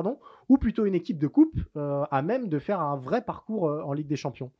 [0.48, 3.82] ou plutôt une équipe de coupe euh, à même de faire un vrai parcours euh,
[3.82, 4.50] en Ligue des Champions?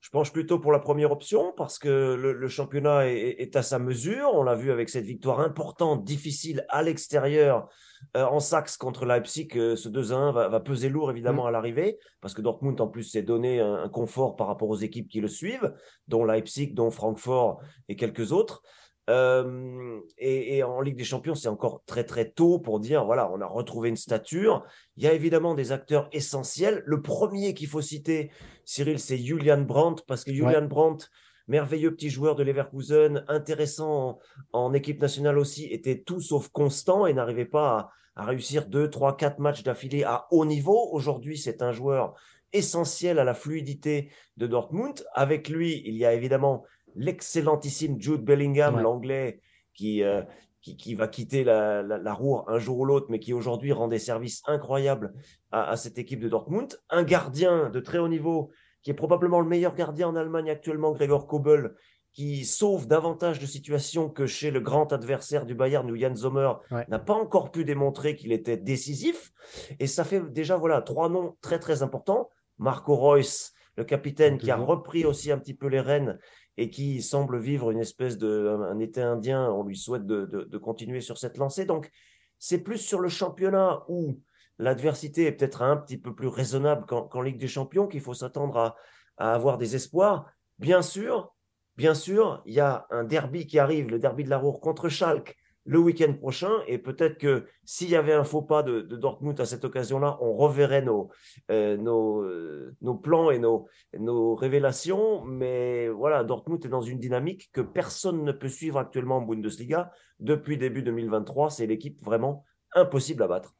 [0.00, 4.30] Je penche plutôt pour la première option parce que le, championnat est, à sa mesure.
[4.34, 7.68] On l'a vu avec cette victoire importante, difficile à l'extérieur
[8.14, 9.48] en Saxe contre Leipzig.
[9.52, 11.46] ce 2-1 va, peser lourd évidemment mm.
[11.46, 15.08] à l'arrivée parce que Dortmund en plus s'est donné un, confort par rapport aux équipes
[15.08, 15.72] qui le suivent,
[16.08, 18.62] dont Leipzig, dont Francfort et quelques autres.
[19.10, 23.40] Euh, et, en Ligue des Champions, c'est encore très très tôt pour dire voilà, on
[23.40, 24.64] a retrouvé une stature.
[24.96, 26.82] Il y a évidemment des acteurs essentiels.
[26.86, 28.30] Le premier qu'il faut citer,
[28.64, 31.06] Cyril, c'est Julian Brandt, parce que Julian Brandt,
[31.48, 34.20] merveilleux petit joueur de Leverkusen, intéressant
[34.52, 38.88] en, équipe nationale aussi, était tout sauf constant et n'arrivait pas à, à, réussir 2,
[38.88, 40.90] 3, 4 matchs d'affilée à haut niveau.
[40.92, 42.14] Aujourd'hui, c'est un joueur
[42.52, 45.04] essentiel à la fluidité de Dortmund.
[45.14, 46.64] Avec lui, il y a évidemment
[46.94, 49.40] l'excellentissime Jude Bellingham, l'anglais,
[49.74, 50.22] qui, euh,
[50.60, 53.88] qui, qui, va quitter la, la, roue un jour ou l'autre, mais qui aujourd'hui rend
[53.88, 55.12] des services incroyables
[55.50, 56.78] à, à, cette équipe de Dortmund.
[56.90, 58.50] Un gardien de très haut niveau,
[58.82, 61.74] qui est probablement le meilleur gardien en Allemagne actuellement, Gregor Kobel,
[62.12, 66.52] qui sauve davantage de situations que chez le grand adversaire du Bayern, où Jan Sommer
[66.88, 69.32] n'a pas encore pu démontrer qu'il était décisif.
[69.80, 72.28] Et ça fait déjà voilà trois noms très très importants.
[72.58, 76.18] Marco Reus, le capitaine qui a repris aussi un petit peu les rênes
[76.56, 79.50] et qui semble vivre une espèce de un, été indien.
[79.50, 81.64] On lui souhaite de, de, continuer sur cette lancée.
[81.64, 81.90] Donc,
[82.38, 84.20] c'est plus sur le championnat où
[84.58, 88.58] l'adversité est peut-être un petit peu plus raisonnable qu'en Ligue des Champions qu'il faut s'attendre
[88.58, 88.76] à,
[89.16, 90.30] à avoir des espoirs.
[90.58, 91.34] Bien sûr,
[91.76, 94.88] bien sûr, il y a un derby qui arrive, le derby de la Roure contre
[94.88, 96.50] Schalke le week-end prochain.
[96.66, 100.34] Et peut-être que s'il y avait un faux pas de, Dortmund à cette occasion-là, on
[100.34, 101.10] reverrait nos,
[101.50, 103.66] euh, euh, nos, plans et nos,
[103.98, 105.24] nos révélations.
[105.24, 109.92] Mais voilà, Dortmund est dans une dynamique que personne ne peut suivre actuellement en Bundesliga.
[110.20, 112.44] Depuis début 2023, c'est l'équipe vraiment
[112.74, 113.54] impossible à battre.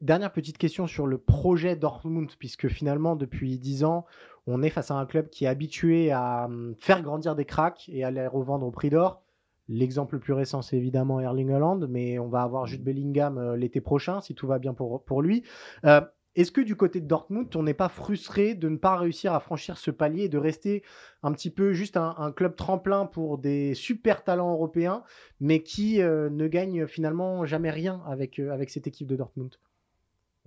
[0.00, 4.04] Dernière petite question sur le projet Dortmund, puisque finalement, depuis 10 ans,
[4.46, 7.88] on est face à un club qui est habitué à hum, faire grandir des cracks
[7.88, 9.22] et à les revendre au prix d'or.
[9.68, 13.56] L'exemple le plus récent, c'est évidemment Erling Haaland, mais on va avoir Jude Bellingham euh,
[13.56, 15.42] l'été prochain, si tout va bien pour, pour lui.
[15.84, 16.00] Euh,
[16.36, 19.40] est-ce que du côté de Dortmund, on n'est pas frustré de ne pas réussir à
[19.40, 20.84] franchir ce palier et de rester
[21.22, 25.02] un petit peu juste un, club tremplin pour des super talents européens,
[25.40, 29.56] mais qui euh, ne gagne finalement jamais rien avec, avec cette équipe de Dortmund?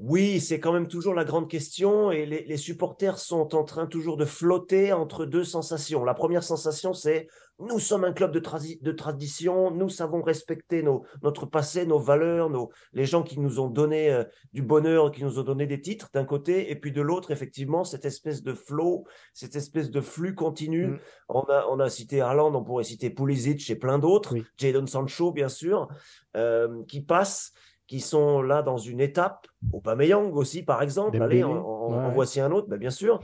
[0.04, 4.18] Oui, c'est quand même toujours la grande question et les, supporters sont en train toujours
[4.18, 6.04] de flotter entre deux sensations.
[6.04, 7.28] La première sensation, c'est
[7.60, 8.42] nous sommes un club de,
[8.82, 13.60] de tradition, nous savons respecter nos, notre passé, nos valeurs, nos, les gens qui nous
[13.60, 14.24] ont donné euh,
[14.54, 17.84] du bonheur, qui nous ont donné des titres d'un côté, et puis de l'autre, effectivement,
[17.84, 20.88] cette espèce de flow, cette espèce de flux continu.
[20.88, 21.00] Mm.
[21.30, 25.32] On, a, on a cité Haaland, on pourrait citer Pulisic et plein d'autres, Jadon Sancho,
[25.32, 25.90] bien sûr,
[26.36, 27.54] euh, qui passent
[27.92, 32.70] qui sont là dans une étape, Aubameyang aussi par exemple, allez, en, voici un autre,
[32.70, 33.20] ben, bien sûr.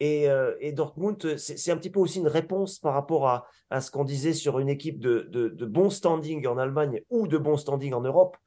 [0.00, 3.82] Et, euh, et Dortmund, c'est un petit peu aussi une réponse par rapport à, à
[3.82, 7.36] ce qu'on disait sur une équipe de, de, de, bon standing en Allemagne ou de
[7.36, 8.38] bon standing en Europe.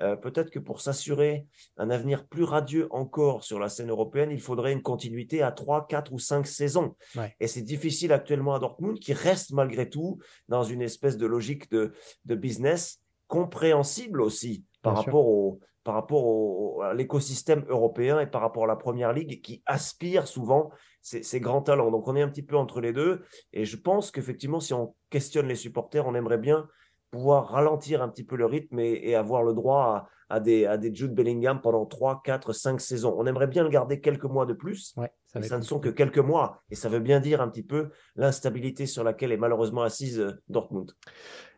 [0.00, 4.40] Euh, Peut-être que pour s'assurer un avenir plus radieux encore sur la scène européenne, il
[4.40, 6.96] faudrait une continuité à 3, 4 ou 5 saisons.
[7.38, 11.70] Et c'est difficile actuellement à Dortmund, qui reste malgré tout dans une espèce de logique
[11.70, 11.92] de,
[12.24, 14.64] de business compréhensible aussi
[14.94, 19.40] par rapport, au, par rapport à l'écosystème européen et par rapport à la première ligue
[19.40, 20.70] qui aspire souvent
[21.00, 21.90] ces, grands talents.
[21.90, 23.24] Donc on est un petit peu entre les deux.
[23.52, 26.68] Et je pense qu'effectivement, si on questionne les supporters, on aimerait bien
[27.10, 30.08] pouvoir ralentir un petit peu le rythme et, avoir le droit à,
[30.40, 33.14] des, à des Jude Bellingham pendant 3, 4, 5 saisons.
[33.18, 34.94] On aimerait bien le garder quelques mois de plus,
[35.26, 36.62] ça, ça ne sont que quelques mois.
[36.70, 40.32] Et ça veut bien dire un petit peu l'instabilité sur laquelle est malheureusement assise euh,
[40.48, 40.92] Dortmund.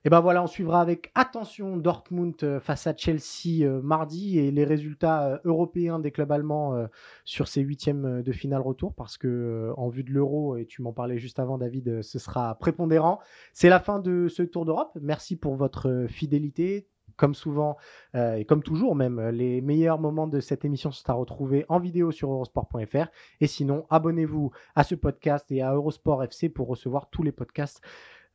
[0.04, 4.50] Et ben voilà, on suivra avec attention Dortmund euh, face à Chelsea euh, mardi et
[4.50, 6.86] les résultats européens des clubs allemands
[7.24, 10.92] sur ces huitièmes de finale retour parce que en vue de l'Euro et tu m'en
[10.92, 13.20] parlais juste avant David, ce sera prépondérant.
[13.52, 14.96] C'est la fin de ce Tour d'Europe.
[15.00, 17.76] Merci pour votre fidélité comme souvent
[18.14, 21.78] euh, et comme toujours même, les meilleurs moments de cette émission sont à retrouver en
[21.78, 23.06] vidéo sur eurosport.fr.
[23.40, 27.80] Et sinon, abonnez-vous à ce podcast et à Eurosport FC pour recevoir tous les podcasts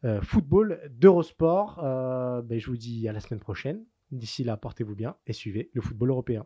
[0.04, 1.80] euh, football d'Eurosport.
[1.84, 3.84] Euh, ben, je vous dis à la semaine prochaine.
[4.12, 6.46] D'ici là, portez-vous bien et suivez le football européen.